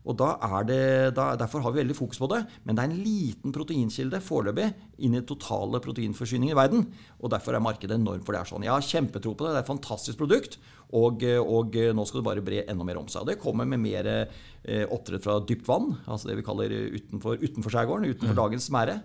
Og 0.04 0.16
da 0.20 0.34
er 0.44 0.66
det, 0.68 0.80
da, 1.16 1.30
Derfor 1.40 1.64
har 1.64 1.72
vi 1.72 1.80
veldig 1.80 1.96
fokus 1.96 2.20
på 2.20 2.28
det. 2.32 2.42
Men 2.64 2.76
det 2.76 2.84
er 2.84 2.90
en 2.90 3.04
liten 3.04 3.54
proteinkilde 3.54 4.20
foreløpig 4.24 4.68
inn 5.06 5.16
i 5.16 5.24
totale 5.24 5.80
proteinforsyning 5.84 6.52
i 6.52 6.58
verden. 6.58 6.84
Og 7.22 7.32
derfor 7.32 7.56
er 7.56 7.64
markedet 7.64 7.96
enormt 7.96 8.26
for 8.26 8.36
det 8.36 8.42
er 8.42 8.50
sånn. 8.52 8.66
Jeg 8.66 8.74
har 8.74 8.84
kjempetro 8.84 9.32
på 9.32 9.46
det. 9.46 9.54
Det 9.54 9.62
er 9.62 9.66
et 9.66 9.72
fantastisk 9.72 10.20
produkt. 10.20 10.58
Og, 10.94 11.24
og 11.40 11.80
nå 11.96 12.06
skal 12.06 12.20
det 12.20 12.28
bare 12.28 12.44
bre 12.44 12.66
enda 12.68 12.86
mer 12.86 13.00
om 13.00 13.08
seg. 13.08 13.24
Og 13.24 13.32
det 13.32 13.40
kommer 13.42 13.68
med 13.68 13.82
mer 13.82 14.10
eh, 14.12 14.84
oppdrett 14.84 15.24
fra 15.24 15.40
dypt 15.42 15.66
vann, 15.68 15.94
altså 16.04 16.30
det 16.30 16.38
vi 16.38 16.46
kaller 16.46 16.76
utenfor, 16.94 17.40
utenfor 17.40 17.74
skjærgården, 17.74 18.12
utenfor 18.12 18.36
mm. 18.36 18.40
dagens 18.42 18.70
mære, 18.74 19.00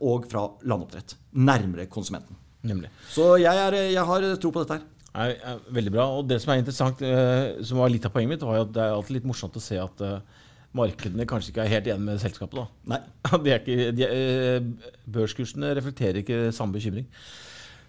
og 0.00 0.26
fra 0.30 0.48
landoppdrett. 0.64 1.16
Nærmere 1.36 1.88
konsumenten. 1.92 2.38
Nemlig. 2.66 2.90
Så 3.12 3.36
jeg, 3.38 3.52
er, 3.52 3.76
jeg 3.92 4.02
har 4.08 4.26
tro 4.42 4.50
på 4.54 4.62
dette 4.64 4.78
her 4.78 4.95
er, 5.16 5.36
er 5.40 5.62
veldig 5.74 5.92
bra. 5.94 6.06
Og 6.18 6.28
det 6.28 6.38
som 6.42 6.52
er 6.52 6.60
interessant, 6.60 7.02
eh, 7.04 7.62
som 7.66 7.80
var 7.80 7.92
litt 7.92 8.06
av 8.08 8.14
poenget 8.14 8.36
mitt, 8.36 8.44
var 8.46 8.62
at 8.64 8.74
det 8.74 8.82
er 8.84 8.94
alltid 8.96 9.18
litt 9.18 9.28
morsomt 9.28 9.56
å 9.56 9.62
se 9.62 9.78
at 9.80 10.04
eh, 10.04 10.44
markedene 10.76 11.26
kanskje 11.28 11.52
ikke 11.52 11.64
er 11.64 11.72
helt 11.72 11.90
enige 11.90 12.06
med 12.10 12.22
selskapet. 12.22 12.60
da. 12.60 12.94
Nei. 12.94 13.00
De 13.46 13.52
er 13.54 13.62
ikke, 13.62 13.90
de, 13.96 14.06
eh, 14.06 14.94
børskursene 15.16 15.74
reflekterer 15.78 16.22
ikke 16.22 16.40
samme 16.56 16.76
bekymring. 16.76 17.08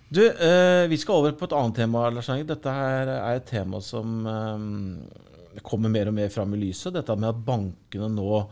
Du, 0.07 0.21
eh, 0.23 0.87
Vi 0.87 0.99
skal 1.01 1.19
over 1.19 1.35
på 1.35 1.49
et 1.49 1.55
annet 1.57 1.81
tema. 1.81 2.07
Lars 2.13 2.29
Arne. 2.31 2.47
Dette 2.47 2.73
her 2.73 3.11
er 3.17 3.41
et 3.41 3.49
tema 3.49 3.81
som 3.83 4.21
kommer 5.65 5.91
mer 5.91 6.11
og 6.11 6.15
mer 6.15 6.29
fram 6.31 6.53
i 6.55 6.61
lyset. 6.61 6.93
Dette 6.95 7.15
med 7.19 7.33
at 7.33 7.43
bankene 7.43 8.11
nå 8.13 8.43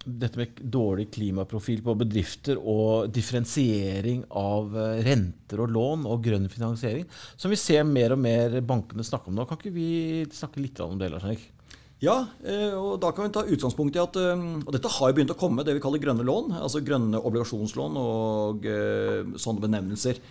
Dette 0.00 0.40
med 0.40 0.60
dårlig 0.72 1.10
klimaprofil 1.12 1.82
på 1.84 1.94
bedrifter 2.00 2.56
og 2.56 3.10
differensiering 3.12 4.22
av 4.32 4.72
eh, 4.72 5.00
renter 5.04 5.60
og 5.60 5.74
lån 5.74 6.06
og 6.08 6.22
grønn 6.24 6.48
finansiering, 6.48 7.04
som 7.36 7.52
vi 7.52 7.58
ser 7.60 7.84
mer 7.84 8.14
og 8.16 8.22
mer 8.24 8.56
bankene 8.64 9.04
snakke 9.04 9.28
om 9.28 9.36
nå. 9.36 9.44
Kan 9.48 9.60
ikke 9.60 9.74
vi 9.74 9.90
snakke 10.32 10.62
litt 10.64 10.80
om 10.80 10.96
det? 11.00 11.10
Lars 11.12 11.26
Henrik? 11.26 11.44
Ja, 12.00 12.16
eh, 12.48 12.72
og 12.72 12.96
da 13.02 13.12
kan 13.12 13.28
vi 13.28 13.34
ta 13.36 13.44
utgangspunkt 13.44 13.98
i 13.98 14.00
at 14.00 14.16
eh, 14.16 14.44
Og 14.64 14.72
dette 14.72 14.94
har 14.96 15.10
jo 15.10 15.18
begynt 15.18 15.34
å 15.34 15.40
komme, 15.40 15.66
det 15.68 15.76
vi 15.76 15.84
kaller 15.84 16.00
grønne 16.00 16.24
lån. 16.24 16.54
Altså 16.62 16.80
grønne 16.86 17.20
obligasjonslån 17.20 18.00
og 18.00 18.70
sånne 19.36 19.66
benevnelser. 19.66 20.22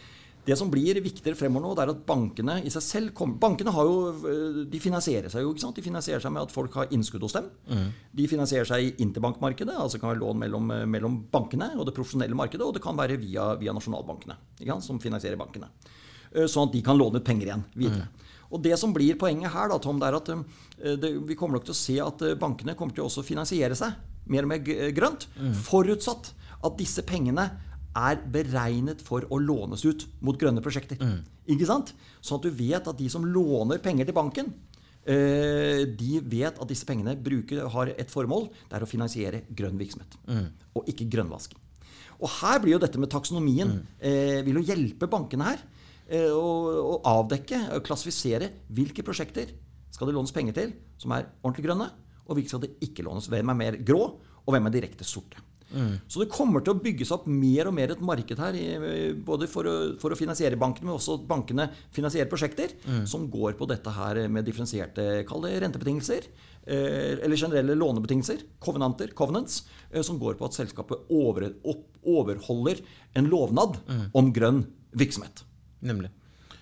Det 0.50 0.58
som 0.58 0.72
blir 0.72 0.98
viktigere 1.04 1.38
fremover 1.38 1.68
nå, 1.68 1.72
det 1.78 1.84
er 1.84 1.92
at 1.94 2.02
bankene 2.08 2.58
i 2.66 2.72
seg 2.74 2.86
selv 2.86 3.14
kommer, 3.18 3.38
Bankene 3.44 3.74
har 3.76 3.86
jo, 3.86 4.66
de 4.72 4.82
finansierer 4.82 5.30
seg 5.30 5.46
jo. 5.46 5.54
ikke 5.54 5.64
sant? 5.64 5.78
De 5.78 5.86
finansierer 5.86 6.24
seg 6.24 6.34
med 6.34 6.48
at 6.48 6.54
folk 6.54 6.78
har 6.80 6.94
innskudd 6.96 7.28
hos 7.28 7.38
dem. 7.38 7.52
Mm. 7.70 7.86
De 8.18 8.28
finansierer 8.32 8.70
seg 8.70 8.88
i 8.88 8.94
interbankmarkedet, 9.06 9.76
altså 9.78 10.02
kan 10.02 10.14
være 10.14 10.24
lån 10.24 10.42
mellom, 10.42 10.74
mellom, 10.90 11.20
bankene 11.30 11.72
og 11.78 11.86
det 11.88 11.94
profesjonelle 11.98 12.38
markedet, 12.38 12.66
og 12.66 12.74
det 12.78 12.84
kan 12.84 12.98
være 12.98 13.20
via, 13.22 13.52
via 13.62 13.76
nasjonalbankene, 13.78 14.40
som 14.86 15.02
finansierer 15.04 15.40
bankene. 15.40 15.70
Sånn 16.50 16.68
at 16.68 16.74
de 16.76 16.82
kan 16.86 16.98
låne 16.98 17.22
ut 17.22 17.26
penger 17.26 17.50
igjen 17.50 17.70
videre. 17.78 18.10
Mm. 18.10 18.28
Og 18.50 18.62
Det 18.62 18.76
som 18.82 18.94
blir 18.94 19.18
poenget 19.20 19.54
her, 19.54 19.70
da, 19.70 19.78
Tom, 19.82 20.00
det 20.02 20.10
er 20.10 20.18
at 20.18 20.30
eh, 20.34 20.96
det, 20.98 21.14
vi 21.28 21.38
kommer 21.38 21.60
nok 21.60 21.68
til 21.68 21.76
å 21.76 21.80
se 21.80 21.98
at 22.02 22.24
eh, 22.26 22.38
bankene 22.40 22.76
kommer 22.78 22.96
til 22.96 23.06
å 23.06 23.10
også 23.10 23.26
finansiere 23.26 23.78
seg 23.78 23.94
mer 24.30 24.46
og 24.46 24.52
mer 24.52 24.72
eh, 24.74 24.90
grønt. 24.96 25.28
Mm. 25.38 25.54
Forutsatt 25.68 26.32
at 26.66 26.80
disse 26.80 27.06
pengene 27.08 27.46
er 28.00 28.24
beregnet 28.34 29.04
for 29.06 29.28
å 29.30 29.40
lånes 29.42 29.86
ut 29.86 30.08
mot 30.26 30.40
grønne 30.40 30.64
prosjekter. 30.66 31.00
Mm. 31.02 31.22
Ikke 31.56 31.70
sant? 31.70 31.94
Sånn 32.22 32.40
at 32.42 32.48
du 32.48 32.56
vet 32.56 32.90
at 32.92 33.00
de 33.00 33.08
som 33.12 33.26
låner 33.26 33.82
penger 33.84 34.10
til 34.10 34.18
banken, 34.18 34.52
de 35.10 36.20
vet 36.30 36.60
at 36.62 36.70
disse 36.70 36.86
pengene 36.86 37.16
bruker, 37.18 37.64
har 37.74 37.90
et 37.96 38.12
formål. 38.12 38.44
Det 38.70 38.78
er 38.78 38.84
å 38.86 38.90
finansiere 38.90 39.40
grønn 39.58 39.80
virksomhet. 39.80 40.20
Mm. 40.30 40.44
Og 40.78 40.92
ikke 40.92 41.08
grønnvask. 41.10 41.56
Og 42.20 42.32
her 42.42 42.60
blir 42.62 42.76
jo 42.76 42.82
dette 42.84 43.00
med 43.00 43.12
taksonomien 43.12 43.78
mm. 43.78 43.84
eh, 44.04 44.40
vil 44.46 44.60
jo 44.60 44.66
hjelpe 44.68 45.10
bankene 45.12 45.54
her. 45.54 45.64
Eh, 46.10 46.32
å 46.34 47.00
avdekke 47.08 47.62
og 47.78 47.86
klassifisere 47.86 48.52
hvilke 48.76 49.06
prosjekter 49.06 49.54
skal 49.94 50.10
det 50.10 50.16
lånes 50.16 50.34
penger 50.36 50.58
til 50.58 50.74
som 51.00 51.14
er 51.16 51.30
ordentlig 51.42 51.68
grønne, 51.68 51.88
og 52.28 52.36
hvilke 52.36 52.52
skal 52.52 52.64
det 52.66 52.74
ikke 52.86 53.06
lånes. 53.08 53.30
Hvem 53.32 53.54
er 53.54 53.60
mer 53.62 53.78
grå, 53.86 54.02
og 54.44 54.56
hvem 54.56 54.68
er 54.68 54.76
direkte 54.76 55.08
sorte. 55.08 55.42
Mm. 55.70 55.96
Så 56.10 56.24
det 56.24 56.32
kommer 56.34 56.64
til 56.66 56.74
å 56.76 56.82
bygges 56.82 57.14
opp 57.16 57.28
mer 57.30 57.70
og 57.70 57.76
mer 57.78 57.94
et 57.94 58.04
marked 58.04 58.42
her, 58.42 58.60
både 59.26 59.50
for 59.52 59.70
å, 59.70 59.76
for 60.02 60.14
å 60.14 60.20
finansiere 60.20 60.60
bankene, 60.60 60.90
men 60.90 60.98
også 60.98 61.20
at 61.20 61.28
bankene 61.30 61.70
finansierer 61.96 62.30
prosjekter 62.32 62.74
mm. 62.84 63.04
som 63.10 63.28
går 63.32 63.58
på 63.60 63.70
dette 63.70 63.94
her 63.94 64.24
med 64.32 64.48
differensierte 64.48 65.10
rentebetingelser. 65.24 66.30
Eh, 66.70 67.18
eller 67.26 67.40
generelle 67.40 67.74
lånebetingelser, 67.76 68.44
covenanter, 68.62 69.14
covenants, 69.18 69.64
eh, 69.90 70.04
som 70.06 70.20
går 70.20 70.36
på 70.38 70.46
at 70.46 70.54
selskapet 70.54 71.08
over, 71.10 71.48
opp, 71.64 71.86
overholder 72.06 72.84
en 73.18 73.30
lovnad 73.32 73.80
mm. 73.88 74.04
om 74.14 74.30
grønn 74.36 74.66
virksomhet. 74.94 75.42
Nemlig. 75.82 76.12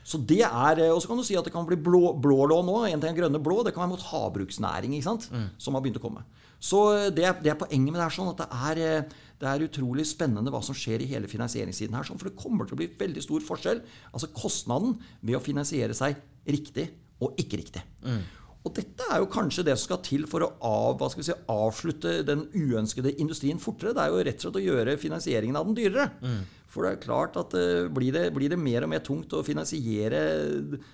Så 0.07 0.21
det 0.23 0.45
er, 0.45 0.79
eh, 0.79 0.93
Og 0.93 1.01
så 1.01 1.09
kan 1.09 1.17
du 1.17 1.23
si 1.27 1.35
at 1.35 1.43
det 1.43 1.51
kan 1.51 1.65
bli 1.67 1.75
blå, 1.75 2.13
blå 2.15 2.47
lån 2.47 2.71
òg. 2.71 2.85
En 2.87 3.01
ting 3.01 3.11
er 3.11 3.19
grønne 3.19 3.43
blå. 3.43 3.63
Det 3.65 3.73
kan 3.75 3.83
være 3.83 3.97
mot 3.97 4.07
havbruksnæring, 4.13 4.95
ikke 4.95 5.09
sant? 5.09 5.27
Mm. 5.31 5.49
som 5.57 5.73
har 5.73 5.81
begynt 5.81 5.99
å 5.99 6.05
komme. 6.05 6.23
Så 6.59 6.81
eh, 6.95 7.09
det 7.13 7.29
det 7.43 7.53
er 7.53 7.59
poenget 7.59 7.91
med 7.91 7.99
det 7.99 8.05
her. 8.07 8.15
sånn 8.17 8.31
at 8.33 8.41
det 8.43 8.47
er, 8.69 8.81
eh, 8.83 9.17
det 9.37 9.49
er 9.49 9.65
utrolig 9.67 10.07
spennende 10.09 10.53
hva 10.53 10.63
som 10.65 10.77
skjer 10.77 11.03
i 11.03 11.09
hele 11.11 11.29
finansieringssiden 11.29 11.95
her. 11.97 12.07
Sånn, 12.07 12.19
for 12.19 12.29
det 12.29 12.39
kommer 12.39 12.65
til 12.65 12.77
å 12.77 12.81
bli 12.81 12.89
veldig 12.99 13.23
stor 13.23 13.45
forskjell. 13.45 13.83
Altså 14.11 14.31
kostnaden 14.33 14.97
ved 15.21 15.37
å 15.37 15.43
finansiere 15.43 15.97
seg 15.97 16.17
riktig 16.47 16.89
og 17.21 17.37
ikke 17.41 17.61
riktig. 17.61 17.83
Mm. 18.05 18.21
Og 18.65 18.73
dette 18.75 19.05
er 19.13 19.21
jo 19.21 19.29
kanskje 19.31 19.63
det 19.67 19.77
som 19.77 19.91
skal 19.91 20.03
til 20.03 20.25
for 20.27 20.43
å 20.43 20.51
av, 20.65 21.03
si, 21.15 21.35
avslutte 21.51 22.19
den 22.27 22.47
uønskede 22.51 23.13
industrien 23.21 23.61
fortere. 23.61 23.93
Det 23.95 24.03
er 24.03 24.11
jo 24.11 24.23
rett 24.27 24.39
og 24.41 24.47
slett 24.47 24.59
å 24.59 24.65
gjøre 24.65 24.97
finansieringen 24.99 25.59
av 25.59 25.69
den 25.69 25.77
dyrere. 25.77 26.09
Mm. 26.19 26.41
For 26.67 26.83
det 26.83 26.91
er 26.91 26.99
klart 27.05 27.37
at 27.39 27.55
uh, 27.55 27.87
blir, 27.93 28.11
det, 28.13 28.25
blir, 28.35 28.51
det, 28.51 28.59
mer 28.59 28.83
og 28.83 28.91
mer 28.91 29.01
tungt 29.05 29.31
å 29.33 29.43
finansiere 29.45 30.19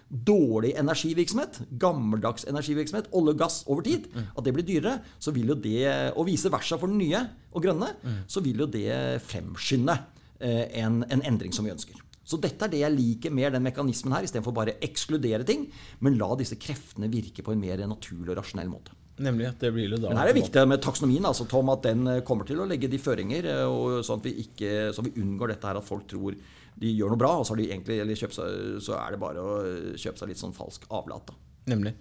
dårlig 0.07 0.75
energivirksomhet, 0.79 1.63
gammeldags 1.81 2.45
energivirksomhet, 2.49 3.09
olje 3.17 3.33
og 3.33 3.41
gass 3.41 3.59
over 3.65 3.85
tid, 3.87 4.05
mm. 4.13 4.29
at 4.37 4.45
det 4.45 4.53
blir 4.55 4.67
dyrere, 4.67 4.99
så 5.17 5.33
vil 5.35 5.55
jo 5.55 5.57
det, 5.59 5.81
og 6.13 6.29
vice 6.29 6.53
versa 6.53 6.77
for 6.77 6.91
den 6.91 7.01
nye 7.01 7.25
og 7.51 7.65
grønne, 7.65 7.89
mm. 8.03 8.23
så 8.29 8.45
vil 8.45 8.63
jo 8.63 8.69
det 8.69 8.93
fremskynde 9.25 9.97
uh, 9.97 10.65
en, 10.77 11.01
en 11.09 11.25
endring 11.33 11.55
som 11.55 11.65
vi 11.65 11.73
ønsker. 11.73 11.97
Så 12.23 12.39
dette 12.41 12.65
er 12.65 12.71
det 12.71 12.81
jeg 12.81 12.95
liker 12.95 13.33
mer 13.35 13.51
den 13.53 13.65
mekanismen 13.65 14.15
her, 14.15 14.25
istedenfor 14.25 14.55
bare 14.55 14.77
ekskludere 14.85 15.43
ting, 15.47 15.67
men 16.03 16.17
la 16.19 16.31
disse 16.39 16.57
kreftene 16.59 17.11
virke 17.11 17.43
på 17.43 17.53
en 17.53 17.63
mer 17.63 17.83
naturlig 17.89 18.31
og 18.31 18.39
rasjonell 18.39 18.71
måte. 18.71 18.95
Nemlig, 19.23 19.51
det 19.61 19.69
blir 19.75 19.91
det 19.91 19.99
da. 20.01 20.09
Men 20.09 20.17
her 20.17 20.31
er 20.31 20.33
det 20.33 20.41
viktig 20.41 20.63
med 20.71 20.81
taksonomien, 20.81 21.25
altså, 21.29 21.45
Tom, 21.49 21.69
at 21.69 21.83
den 21.85 22.07
eh, 22.09 22.23
kommer 22.25 22.47
til 22.49 22.63
å 22.63 22.67
legge 22.69 22.89
de 22.89 22.97
føringer, 23.01 23.45
eh, 23.45 24.01
sånn 24.07 24.23
at 24.23 24.29
vi, 24.29 24.33
ikke, 24.47 24.71
så 24.95 25.05
vi 25.05 25.13
unngår 25.21 25.53
dette 25.53 25.69
her 25.69 25.77
at 25.77 25.85
folk 25.85 26.07
tror 26.09 26.39
de 26.81 26.89
gjør 26.89 27.13
noe 27.13 27.21
bra, 27.21 27.35
og 27.37 27.45
så, 27.45 27.57
egentlig, 27.59 27.99
seg, 28.17 28.41
så 28.81 28.97
er 28.97 29.13
det 29.13 29.21
bare 29.21 29.43
å 29.43 29.57
kjøpe 29.99 30.17
seg 30.17 30.31
litt 30.31 30.41
sånn 30.41 30.55
falsk 30.57 30.87
avlat. 30.89 31.29
Da. 31.29 31.37
Nemlig. 31.75 31.93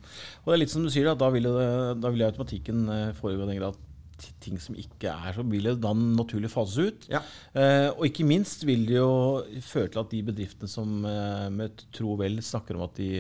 Og 0.43 0.49
det 0.49 0.57
er 0.57 0.63
litt 0.65 0.73
som 0.73 0.87
du 0.87 0.89
sier, 0.91 1.11
da, 1.11 1.19
da 1.19 1.29
vil, 1.35 1.51
det, 1.51 1.69
da 2.01 2.15
vil 2.15 2.25
automatikken 2.31 2.87
foregå 3.19 3.19
foregå 3.19 3.51
den 3.51 3.61
grad 3.61 3.77
ting 4.43 4.61
som 4.63 4.77
ikke 4.79 5.13
er 5.13 5.37
så, 5.37 5.45
vil 5.47 5.69
det 5.71 5.77
da 5.83 5.93
naturlig 5.97 6.51
fases 6.53 6.79
ut. 6.93 7.07
Ja. 7.13 7.23
Eh, 7.53 7.89
og 7.93 8.07
ikke 8.09 8.27
minst 8.29 8.67
vil 8.69 8.87
det 8.89 8.99
jo 8.99 9.13
føre 9.65 9.93
til 9.93 10.03
at 10.05 10.15
de 10.15 10.25
bedriftene 10.31 10.71
som 10.71 11.05
eh, 11.09 11.47
med 11.53 11.87
tro 11.95 12.17
vel 12.21 12.41
snakker 12.45 12.79
om 12.79 12.87
at 12.89 12.99
de 13.01 13.13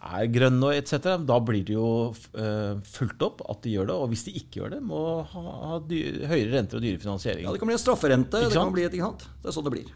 er 0.00 0.30
grønne 0.32 0.70
og 0.70 0.76
etc., 0.78 1.12
da 1.28 1.36
blir 1.44 1.64
det 1.68 1.74
jo 1.76 1.88
eh, 2.40 2.78
fulgt 2.88 3.24
opp 3.26 3.44
at 3.52 3.60
de 3.64 3.74
gjør 3.76 3.90
det. 3.90 3.96
Og 4.00 4.12
hvis 4.12 4.24
de 4.28 4.36
ikke 4.40 4.62
gjør 4.62 4.76
det, 4.76 4.82
må 4.86 5.02
ha, 5.32 5.44
ha 5.72 5.80
dyre, 5.84 6.28
høyere 6.30 6.54
renter 6.56 6.80
og 6.80 6.86
dyre 6.86 7.02
finansiering. 7.02 7.44
Ja, 7.44 7.54
det 7.54 7.60
kan 7.60 7.70
bli 7.70 7.76
en 7.76 7.84
strafferente. 7.84 8.44
Det 8.46 8.54
kan 8.56 8.72
bli 8.74 8.86
et, 8.88 8.96
ikke 8.96 9.10
sant? 9.10 9.28
Det 9.42 9.52
er 9.52 9.56
sånn 9.56 9.68
det 9.68 9.74
blir. 9.76 9.92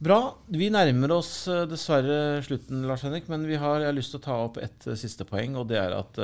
Bra. 0.00 0.16
Vi 0.48 0.70
nærmer 0.72 1.12
oss 1.12 1.44
uh, 1.52 1.66
dessverre 1.68 2.40
slutten, 2.46 2.86
Lars 2.88 3.02
Henrik, 3.04 3.26
men 3.28 3.42
vi 3.44 3.58
har, 3.60 3.82
jeg 3.82 3.90
har 3.90 3.96
lyst 3.98 4.14
til 4.14 4.20
å 4.22 4.24
ta 4.24 4.36
opp 4.46 4.56
et 4.56 4.86
uh, 4.88 4.94
siste 4.96 5.26
poeng. 5.28 5.58
Og 5.60 5.66
det 5.68 5.76
er 5.76 5.92
at 5.92 6.20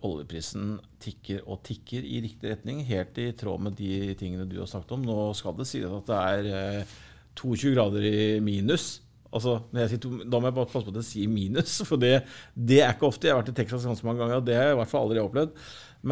oljeprisen 0.00 0.78
tikker 1.02 1.44
og 1.44 1.60
tikker 1.68 2.06
i 2.08 2.22
riktig 2.24 2.54
retning, 2.54 2.80
helt 2.88 3.20
i 3.20 3.28
tråd 3.36 3.68
med 3.68 3.76
de 3.76 4.14
tingene 4.16 4.48
du 4.48 4.56
har 4.62 4.70
sagt 4.70 4.96
om. 4.96 5.04
Nå 5.04 5.28
skal 5.36 5.58
det 5.58 5.68
sies 5.68 5.84
at 5.84 6.08
det 6.08 6.22
er 6.56 6.96
22 7.36 7.74
grader 7.76 8.08
i 8.08 8.20
minus 8.44 8.94
Altså, 9.32 9.54
sier, 9.72 10.00
da 10.28 10.38
må 10.38 10.50
jeg 10.50 10.56
bare 10.58 10.68
passe 10.68 10.84
på 10.84 10.92
at 10.92 10.98
jeg 11.00 11.08
sier 11.08 11.30
minus, 11.32 11.78
for 11.88 12.00
det, 12.00 12.18
det, 12.52 12.82
er 12.84 12.92
ikke 12.92 13.08
ofte. 13.08 13.28
Jeg 13.28 13.32
har 13.32 13.40
vært 13.40 13.54
i 13.54 13.56
Texas 13.62 13.86
ganske 13.88 14.04
mange 14.04 14.20
ganger, 14.20 14.42
og 14.42 14.48
det 14.48 14.58
har 14.58 14.66
jeg 14.68 14.76
i 14.76 14.80
hvert 14.82 14.90
fall 14.90 15.06
aldri 15.06 15.22
opplevd. 15.22 15.54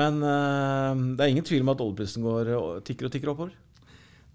Men 0.01 0.23
uh, 0.25 1.03
det 1.19 1.27
er 1.27 1.35
ingen 1.35 1.45
tvil 1.45 1.67
om 1.67 1.75
at 1.75 1.83
oljeprisen 1.85 2.25
går 2.25 2.55
tikker 2.87 3.09
og 3.09 3.13
tikker 3.13 3.35
oppover. 3.35 3.53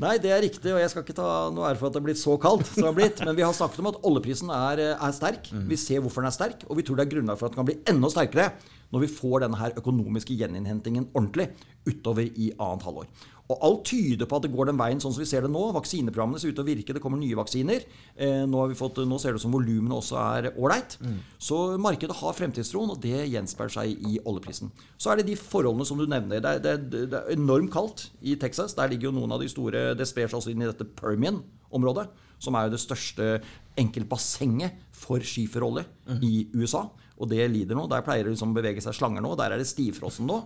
Nei, 0.01 0.17
det 0.19 0.31
er 0.35 0.41
riktig, 0.43 0.71
og 0.73 0.79
jeg 0.81 0.91
skal 0.91 1.05
ikke 1.05 1.15
ta 1.15 1.27
noe 1.55 1.69
ære 1.69 1.79
for 1.79 1.87
at 1.87 1.95
det 1.95 2.01
er 2.01 2.07
blitt 2.09 2.19
så 2.19 2.33
kaldt. 2.41 2.67
som 2.67 2.81
det 2.81 2.89
har 2.89 2.97
blitt, 2.97 3.21
Men 3.23 3.37
vi 3.37 3.45
har 3.45 3.53
snakket 3.55 3.79
om 3.79 3.91
at 3.93 3.99
oljeprisen 4.03 4.49
er, 4.51 4.81
er 4.91 5.13
sterk. 5.15 5.47
Mm. 5.55 5.69
Vi 5.71 5.77
ser 5.79 6.03
hvorfor 6.03 6.25
den 6.25 6.31
er 6.31 6.35
sterk, 6.35 6.65
og 6.67 6.75
vi 6.79 6.83
tror 6.83 6.99
det 6.99 7.05
er 7.05 7.13
grunnlag 7.13 7.39
for 7.39 7.47
at 7.47 7.55
den 7.55 7.61
kan 7.61 7.69
bli 7.69 7.77
enda 7.87 8.11
sterkere 8.11 8.49
når 8.93 9.05
vi 9.05 9.09
får 9.11 9.45
denne 9.45 9.59
her 9.59 9.73
økonomiske 9.79 10.35
gjeninnhentingen 10.37 11.07
ordentlig 11.15 11.47
utover 11.87 12.27
i 12.27 12.51
annet 12.59 12.85
halvår. 12.85 13.07
Og 13.45 13.61
alt 13.61 13.83
tyder 13.91 14.25
på 14.25 14.39
at 14.39 14.45
det 14.47 14.51
går 14.53 14.71
den 14.71 14.79
veien 14.79 15.01
sånn 15.01 15.13
som 15.13 15.21
vi 15.21 15.27
ser 15.29 15.45
det 15.45 15.51
nå. 15.53 15.61
Vaksineprogrammene 15.75 16.41
ser 16.41 16.49
ut 16.49 16.57
til 16.57 16.65
å 16.65 16.67
virke, 16.67 16.95
det 16.97 17.01
kommer 17.03 17.21
nye 17.21 17.37
vaksiner. 17.37 17.85
Eh, 18.17 18.41
nå, 18.49 18.63
fått, 18.77 19.03
nå, 19.05 19.19
ser 19.21 19.35
det 19.35 19.41
ut 19.41 19.45
som 19.45 19.53
volumene 19.53 19.99
også 19.99 20.17
er 20.21 20.49
ålreit. 20.55 20.97
Mm. 21.05 21.19
Så 21.37 21.59
markedet 21.81 22.17
har 22.17 22.37
fremtidstroen, 22.37 22.95
og 22.95 23.03
det 23.03 23.27
gjenspeiler 23.29 23.75
seg 23.77 24.09
i 24.09 24.17
oljeprisen. 24.25 24.73
Så 24.97 25.13
er 25.13 25.21
det 25.21 25.27
de 25.29 25.37
forholdene 25.37 25.85
som 25.85 26.01
du 26.01 26.07
nevner. 26.09 26.41
Det 26.41 26.55
er, 26.55 26.63
det, 26.81 27.05
det 27.13 27.21
er, 27.21 27.31
enormt 27.37 27.73
kaldt 27.75 28.07
i 28.25 28.37
Texas. 28.41 28.73
Der 28.79 28.89
ligger 28.89 29.11
jo 29.11 29.17
noen 29.19 29.37
av 29.37 29.43
de 29.43 29.51
store 29.51 29.87
Det 29.97 30.09
sprer 30.09 30.31
seg 30.31 30.41
også 30.41 30.55
inn 30.55 30.65
i 30.65 30.71
dette 30.71 30.89
Permian-området, 30.97 32.09
som 32.41 32.57
er 32.57 32.65
jo 32.65 32.73
det 32.73 32.81
største 32.81 33.31
enkeltbassenget 33.77 34.81
for 34.95 35.21
skiferolje 35.21 35.85
mm. 36.09 36.21
i 36.25 36.35
USA 36.57 36.87
og 37.15 37.29
det 37.31 37.45
lider 37.51 37.77
nå. 37.77 37.85
Der 37.91 38.03
pleier 38.03 38.27
det 38.27 38.33
liksom 38.33 38.51
å 38.51 38.57
bevege 38.57 38.83
seg 38.83 38.95
slanger 38.97 39.23
nå. 39.23 39.35
Der 39.39 39.55
er 39.55 39.61
det 39.61 39.69
stivfrossen 39.69 40.27
nå. 40.27 40.41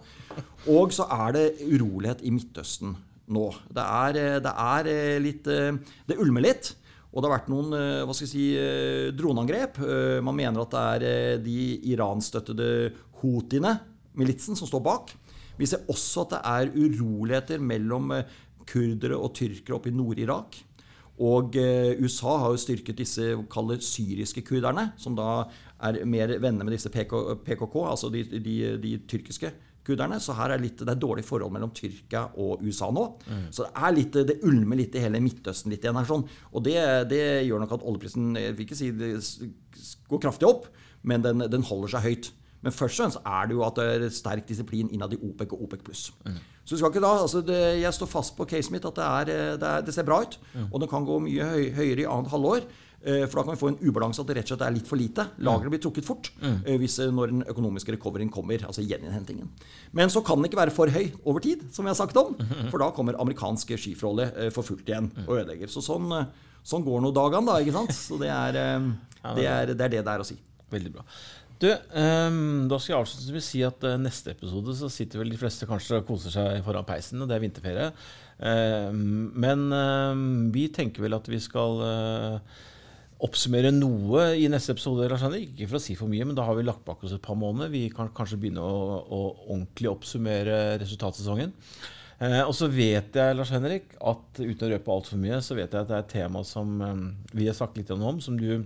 Og 0.70 0.94
så 0.94 1.08
er 1.10 1.36
det 1.36 1.46
urolighet 1.66 2.22
i 2.26 2.34
Midtøsten 2.36 2.94
nå. 3.34 3.48
Det 3.74 3.86
er, 3.86 4.20
eh, 4.20 4.42
det 4.44 4.54
er 4.54 4.92
eh, 4.92 5.22
litt 5.22 5.50
eh, 5.50 5.74
Det 6.08 6.20
ulmer 6.22 6.46
litt. 6.46 6.76
Og 7.10 7.24
det 7.24 7.26
har 7.26 7.40
vært 7.40 7.50
noen 7.50 7.72
hva 8.06 8.14
skal 8.14 8.28
jeg 8.28 8.30
si, 8.30 9.14
droneangrep. 9.18 9.80
Man 10.22 10.36
mener 10.38 10.62
at 10.62 10.76
det 10.76 10.82
er 11.10 11.40
de 11.42 11.56
iranstøttede 11.90 12.68
houthiene, 13.24 13.72
militsen, 14.14 14.54
som 14.54 14.70
står 14.70 14.84
bak. 14.86 15.16
Vi 15.58 15.66
ser 15.66 15.90
også 15.90 16.28
at 16.28 16.36
det 16.36 16.42
er 16.52 16.70
uroligheter 16.78 17.66
mellom 17.66 18.14
kurdere 18.62 19.18
og 19.18 19.34
tyrkere 19.40 19.80
oppe 19.80 19.90
i 19.90 19.96
Nord-Irak. 19.98 20.60
Og 21.18 21.58
USA 21.98 22.36
har 22.44 22.54
jo 22.54 22.62
styrket 22.62 23.02
disse 23.02 23.34
syriske 23.90 24.46
kurderne, 24.46 24.92
som 25.02 25.18
da 25.18 25.48
er 25.80 26.00
mer 26.06 26.36
venner 26.44 26.68
med 26.68 26.76
disse 26.76 26.92
PK, 26.92 27.14
PKK, 27.46 27.76
altså 27.88 28.10
de, 28.14 28.24
de, 28.36 28.56
de 28.84 28.94
tyrkiske 29.10 29.52
guderne. 29.90 30.20
Så 30.22 30.36
her 30.38 30.54
er 30.54 30.62
litt, 30.62 30.82
det 30.84 30.94
er 30.94 31.00
dårlig 31.02 31.24
forhold 31.28 31.54
mellom 31.56 31.72
Tyrkia 31.76 32.26
og 32.40 32.64
USA 32.66 32.90
nå. 32.94 33.06
Så 33.56 33.66
det 33.66 33.72
er 33.88 33.96
litt, 33.96 34.20
det 34.30 34.40
ulmer 34.48 34.80
litt 34.82 34.98
i 34.98 35.04
hele 35.04 35.22
Midtøsten 35.24 35.74
litt 35.74 35.86
igjen 35.86 35.98
her 36.00 36.10
sånn. 36.10 36.26
Og 36.54 36.66
det, 36.68 36.76
det 37.12 37.24
gjør 37.48 37.64
nok 37.64 37.78
at 37.80 37.88
oljeprisen 37.88 38.36
jeg 38.40 38.58
vil 38.58 38.68
ikke 38.68 38.80
si 38.80 38.92
det 39.00 39.14
går 40.12 40.22
kraftig 40.28 40.50
opp, 40.50 40.68
men 41.08 41.24
den, 41.26 41.46
den 41.50 41.66
holder 41.66 41.96
seg 41.96 42.06
høyt. 42.10 42.32
Men 42.60 42.76
først 42.76 43.00
og 43.00 43.06
fremst 43.06 43.20
er 43.24 43.48
det 43.48 43.56
jo 43.56 43.62
at 43.64 43.78
det 43.80 43.84
er 43.96 44.10
sterk 44.12 44.48
disiplin 44.50 44.90
innad 44.92 45.14
i 45.16 45.20
OPEC 45.30 45.54
og 45.56 45.62
OPEC 45.64 45.84
pluss. 45.86 46.02
Så 46.68 46.76
du 46.76 46.82
skal 46.82 46.92
ikke 46.92 47.02
da, 47.02 47.14
altså 47.24 47.40
det, 47.42 47.60
Jeg 47.80 47.96
står 47.96 48.10
fast 48.12 48.36
på 48.38 48.46
caset 48.52 48.74
mitt 48.76 48.84
at 48.86 49.00
det, 49.00 49.06
er, 49.06 49.32
eh, 49.34 49.54
det, 49.58 49.70
er, 49.70 49.86
det 49.88 49.96
ser 49.96 50.06
bra 50.06 50.20
ut. 50.22 50.36
Og 50.68 50.84
det 50.84 50.90
kan 50.92 51.08
gå 51.08 51.16
mye 51.24 51.48
høy, 51.54 51.64
høyere 51.80 52.04
i 52.04 52.10
annet 52.10 52.30
halvår. 52.34 52.68
Eh, 53.04 53.26
For 53.26 53.40
da 53.40 53.46
kan 53.46 53.56
vi 53.56 53.62
få 53.62 53.72
en 53.72 53.80
ubalanse 53.82 54.24
at 54.24 54.30
det 54.30 54.38
rett 54.40 54.50
og 54.50 54.54
slett 54.54 54.66
er 54.68 54.76
litt 54.76 54.90
for 54.90 55.00
lite. 55.00 55.26
Lagrene 55.46 55.74
blir 55.74 55.82
trukket 55.84 56.08
fort 56.08 56.32
mm. 56.42 56.60
hvis, 56.82 57.00
eh, 57.04 57.12
når 57.16 57.34
den 57.34 57.46
økonomiske 57.50 57.96
recoveryen 57.96 58.32
kommer. 58.34 58.66
Altså 58.68 58.86
gjeninnhentingen. 58.86 59.50
Men 59.98 60.14
så 60.14 60.24
kan 60.26 60.40
den 60.40 60.50
ikke 60.50 60.62
være 60.62 60.76
for 60.76 60.92
høy 60.94 61.10
over 61.24 61.44
tid, 61.46 61.66
som 61.74 61.88
vi 61.88 61.94
har 61.94 62.00
sagt 62.00 62.18
om. 62.20 62.36
For 62.70 62.82
da 62.82 62.92
kommer 62.96 63.20
amerikansk 63.20 63.76
skiferolje 63.80 64.30
eh, 64.36 64.54
for 64.56 64.68
fullt 64.68 64.88
igjen 64.90 65.12
og 65.26 65.36
ødelegger. 65.40 65.72
Så 65.72 65.84
sånn, 65.86 66.08
eh, 66.16 66.30
sånn 66.68 66.86
går 66.88 67.04
nå 67.06 67.14
dagene, 67.16 67.50
da. 67.52 67.60
ikke 67.64 67.78
sant? 67.80 67.96
Så 67.96 68.20
det 68.22 68.32
er 68.34 68.62
eh, 68.64 68.90
det 69.38 69.50
er 69.50 69.74
det 69.74 69.84
er 69.84 69.98
det 69.98 70.06
det 70.06 70.16
er 70.16 70.24
å 70.24 70.28
si. 70.28 70.40
Veldig 70.70 70.96
bra. 70.98 71.06
Du, 71.60 71.68
um, 71.68 72.68
da 72.72 72.78
skal 72.80 72.94
jeg 72.94 73.02
avslutningsvis 73.02 73.48
si 73.52 73.62
at 73.68 73.84
uh, 73.84 73.98
neste 74.00 74.32
episode 74.32 74.72
så 74.80 74.88
sitter 74.94 75.20
vel 75.20 75.34
de 75.34 75.40
fleste 75.42 75.68
kanskje 75.68 75.98
og 76.00 76.06
koser 76.08 76.32
seg 76.32 76.62
foran 76.64 76.88
peisen, 76.88 77.20
og 77.20 77.28
det 77.28 77.36
er 77.36 77.44
vinterferie. 77.44 77.88
Uh, 78.40 78.94
men 78.96 79.66
uh, 79.76 80.22
vi 80.56 80.70
tenker 80.72 81.04
vel 81.04 81.18
at 81.18 81.28
vi 81.28 81.42
skal 81.44 81.84
eh, 81.84 82.62
oppsummere 83.26 83.72
noe 83.76 84.30
i 84.40 84.48
neste 84.52 84.74
episode. 84.76 85.10
Ikke 85.42 85.68
for 85.68 85.80
å 85.80 85.84
si 85.84 85.96
for 86.00 86.12
mye, 86.12 86.28
men 86.28 86.38
da 86.38 86.46
har 86.48 86.56
vi 86.56 86.66
lagt 86.68 86.86
bak 86.88 87.04
oss 87.04 87.16
et 87.16 87.24
par 87.24 87.38
måneder. 87.40 87.72
Vi 87.74 87.90
kan 87.92 88.12
kanskje 88.16 88.40
begynne 88.40 88.64
å, 88.64 89.00
å 89.04 89.22
ordentlig 89.50 89.92
oppsummere 89.92 90.78
resultatsesongen. 90.80 91.52
Eh, 92.20 92.42
og 92.44 92.52
så 92.56 92.68
vet 92.72 93.16
jeg, 93.16 93.36
Lars 93.36 93.52
Henrik, 93.56 93.94
at 94.00 94.42
uten 94.42 94.66
å 94.68 94.72
røpe 94.74 94.92
altfor 94.92 95.20
mye, 95.22 95.40
så 95.44 95.56
vet 95.56 95.72
jeg 95.72 95.86
at 95.86 95.88
det 95.88 95.96
er 95.96 96.04
et 96.04 96.14
tema 96.18 96.44
som 96.48 96.82
eh, 96.84 97.06
vi 97.32 97.48
har 97.48 97.56
snakket 97.56 97.84
litt 97.84 97.94
om, 97.96 98.20
som 98.24 98.36
du 98.40 98.66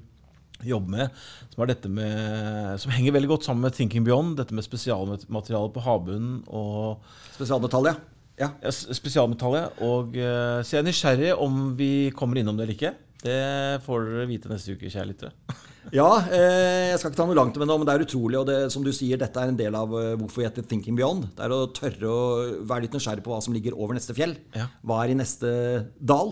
jobber 0.64 0.94
med, 0.96 1.22
som, 1.52 1.62
er 1.64 1.70
dette 1.74 1.90
med, 1.92 2.80
som 2.80 2.94
henger 2.96 3.14
veldig 3.18 3.30
godt 3.34 3.46
sammen 3.46 3.66
med 3.66 3.76
Thinking 3.78 4.06
Beyond. 4.06 4.38
Dette 4.40 4.56
med 4.58 4.66
spesialmateriale 4.66 5.74
på 5.74 5.84
havbunnen 5.86 6.42
og 6.50 7.04
Spesialmetall, 7.34 7.90
ja. 7.92 7.96
ja. 8.42 8.50
ja, 8.64 8.74
spesialmetallet. 8.74 9.82
Og, 9.86 10.18
eh, 10.18 10.62
så 10.62 10.78
jeg 10.78 10.84
er 10.84 10.88
nysgjerrig 10.90 11.34
om 11.42 11.66
vi 11.78 11.92
kommer 12.18 12.42
innom 12.42 12.58
det 12.58 12.68
eller 12.68 12.78
ikke. 12.78 12.94
Det 13.24 13.84
får 13.86 14.10
dere 14.10 14.28
vite 14.30 14.52
neste 14.52 14.76
uke, 14.76 14.92
kjære 14.92 15.12
lyttere. 15.14 15.36
Ja, 15.92 16.08
eh, 16.32 16.94
jeg 16.94 17.00
skal 17.00 17.12
ikke 17.12 17.20
ta 17.20 17.26
noe 17.28 17.36
langt 17.36 17.58
med 17.60 17.68
det, 17.68 17.76
men 17.76 17.88
det 17.88 17.94
er 17.94 18.04
utrolig. 18.06 18.38
Og 18.40 18.48
det, 18.48 18.58
som 18.72 18.86
du 18.86 18.92
sier, 18.96 19.20
dette 19.20 19.42
er 19.42 19.52
en 19.52 19.60
del 19.60 19.76
av 19.76 19.92
eh, 20.00 20.14
hvorfor 20.20 20.40
vi 20.40 20.48
heter 20.48 20.66
Thinking 20.70 20.96
Beyond. 20.96 21.28
Det 21.36 21.44
er 21.44 21.52
å 21.52 21.66
tørre 21.76 22.08
å 22.12 22.22
være 22.64 22.86
litt 22.86 22.96
nysgjerrig 22.96 23.26
på 23.26 23.34
hva 23.34 23.42
som 23.44 23.56
ligger 23.56 23.76
over 23.76 23.98
neste 23.98 24.16
fjell. 24.16 24.38
Ja. 24.56 24.70
Hva 24.86 25.02
er 25.04 25.12
i 25.12 25.18
neste 25.20 25.52
dal? 26.00 26.32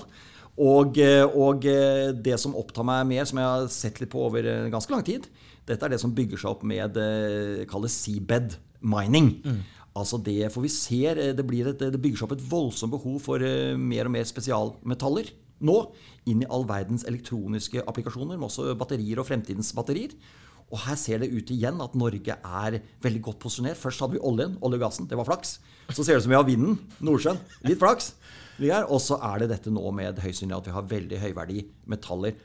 Og, 0.55 0.95
eh, 1.03 1.25
og 1.27 1.67
eh, 1.67 2.13
det 2.15 2.39
som 2.39 2.55
opptar 2.59 2.87
meg 2.87 3.03
mer, 3.11 3.27
som 3.27 3.41
jeg 3.41 3.51
har 3.51 3.67
sett 3.75 3.99
litt 4.01 4.13
på 4.13 4.23
over 4.29 4.47
ganske 4.71 4.95
lang 4.95 5.03
tid, 5.07 5.27
dette 5.67 5.85
er 5.85 5.93
det 5.93 6.01
som 6.01 6.15
bygger 6.15 6.39
seg 6.41 6.55
opp 6.55 6.63
med 6.67 6.95
kalles 7.69 7.99
seabed 8.05 8.55
mining. 8.81 9.35
Altså 9.91 10.17
det, 10.23 10.47
For 10.55 10.63
vi 10.63 10.71
ser 10.71 11.19
det, 11.35 11.45
blir 11.45 11.69
et, 11.73 11.83
det 11.91 11.99
bygger 12.01 12.21
seg 12.21 12.29
opp 12.29 12.37
et 12.37 12.49
voldsomt 12.49 12.95
behov 12.95 13.19
for 13.21 13.43
mer 13.77 14.07
og 14.07 14.15
mer 14.15 14.25
spesialmetaller 14.27 15.29
nå. 15.65 15.77
Inn 16.29 16.43
i 16.43 16.49
all 16.51 16.67
verdens 16.69 17.05
elektroniske 17.09 17.83
applikasjoner, 17.87 18.37
men 18.37 18.47
også 18.47 18.71
batterier 18.79 19.21
og 19.21 19.27
fremtidens 19.29 19.73
batterier. 19.77 20.13
Og 20.71 20.79
her 20.85 20.95
ser 20.95 21.19
det 21.19 21.31
ut 21.33 21.49
igjen 21.51 21.81
at 21.83 21.97
Norge 21.99 22.37
er 22.37 22.77
veldig 23.03 23.21
godt 23.25 23.41
posisjonert. 23.43 23.79
Først 23.79 24.03
hadde 24.03 24.15
vi 24.15 24.23
oljen, 24.23 24.55
olje 24.63 24.79
og 24.79 24.85
gassen. 24.85 25.09
Det 25.09 25.19
var 25.19 25.27
flaks. 25.27 25.57
Så 25.91 26.05
ser 26.05 26.15
det 26.15 26.21
ut 26.21 26.27
som 26.27 26.31
vi 26.31 26.39
har 26.39 26.47
vinden. 26.47 26.77
Nordsjøen. 27.03 27.41
Litt 27.67 27.81
flaks. 27.81 28.13
Og 28.87 29.01
så 29.03 29.17
er 29.31 29.41
det 29.41 29.49
dette 29.51 29.73
nå 29.73 29.83
med 29.97 30.21
høysynlig 30.23 30.55
at 30.55 30.69
vi 30.69 30.75
har 30.75 30.87
veldig 30.87 31.19
høyverdi 31.25 31.65
metaller 31.91 32.37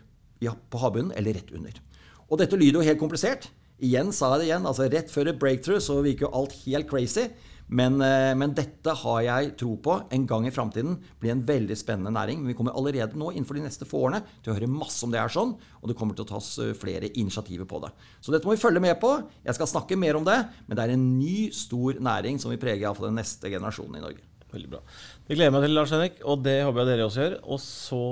på 0.42 0.80
havbunnen 0.82 1.14
eller 1.16 1.38
rett 1.38 1.52
under. 1.54 1.78
Og 2.26 2.40
dette 2.40 2.58
lyder 2.58 2.80
jo 2.80 2.88
helt 2.88 3.00
komplisert. 3.00 3.46
Igjen 3.78 4.10
sa 4.16 4.32
jeg 4.32 4.42
det 4.42 4.48
igjen. 4.48 4.66
altså 4.66 4.88
Rett 4.90 5.12
før 5.12 5.30
et 5.30 5.38
breakthrough 5.38 5.82
så 5.84 6.00
virker 6.02 6.26
jo 6.26 6.34
alt 6.40 6.56
helt 6.64 6.88
crazy. 6.90 7.28
Men, 7.66 7.98
eh, 8.00 8.32
men 8.38 8.54
dette 8.54 8.92
har 9.02 9.22
jeg 9.26 9.54
tro 9.58 9.72
på 9.82 9.96
en 10.14 10.26
gang 10.28 10.46
i 10.46 10.52
framtiden 10.54 11.00
blir 11.18 11.32
en 11.32 11.42
veldig 11.46 11.76
spennende 11.78 12.14
næring. 12.14 12.38
Men 12.38 12.52
vi 12.52 12.54
kommer 12.58 12.76
allerede 12.76 13.18
nå 13.18 13.32
innenfor 13.32 13.58
de 13.58 13.64
neste 13.66 13.88
få 13.88 14.06
årene 14.06 14.22
til 14.42 14.52
å 14.52 14.56
høre 14.58 14.70
masse 14.70 15.02
om 15.04 15.10
det 15.10 15.20
er 15.20 15.32
sånn. 15.32 15.56
Og 15.82 15.90
det 15.90 15.96
kommer 15.98 16.14
til 16.14 16.26
å 16.26 16.30
tas 16.36 16.52
eh, 16.62 16.76
flere 16.78 17.10
initiativer 17.14 17.66
på 17.66 17.82
det. 17.82 17.92
Så 18.20 18.34
dette 18.34 18.46
må 18.46 18.54
vi 18.54 18.62
følge 18.62 18.82
med 18.82 18.98
på. 19.02 19.16
Jeg 19.44 19.58
skal 19.58 19.72
snakke 19.72 19.98
mer 19.98 20.18
om 20.20 20.26
det. 20.26 20.38
Men 20.66 20.78
det 20.78 20.86
er 20.86 20.94
en 20.94 21.06
ny, 21.18 21.50
stor 21.56 21.98
næring 22.02 22.38
som 22.42 22.52
vil 22.52 22.62
prege 22.62 22.84
iallfall 22.84 23.10
den 23.10 23.18
neste 23.20 23.50
generasjonen 23.50 23.98
i 23.98 24.04
Norge. 24.04 24.22
Veldig 24.52 24.70
bra. 24.70 24.82
Det 25.26 25.34
gleder 25.34 25.50
jeg 25.50 25.56
meg 25.56 25.64
til, 25.66 25.74
Lars 25.74 25.94
Henrik, 25.94 26.20
og 26.22 26.44
det 26.46 26.60
håper 26.62 26.84
jeg 26.84 26.92
dere 26.92 27.08
også 27.08 27.24
gjør. 27.24 27.40
Og 27.50 27.62
så 27.64 28.02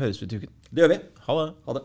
høres 0.00 0.22
vi 0.22 0.30
til 0.32 0.42
uken. 0.42 0.56
Det 0.66 0.82
gjør 0.82 0.96
vi. 0.96 1.04
Ha 1.28 1.38
det. 1.40 1.52
Ha 1.68 1.78
det. 1.78 1.84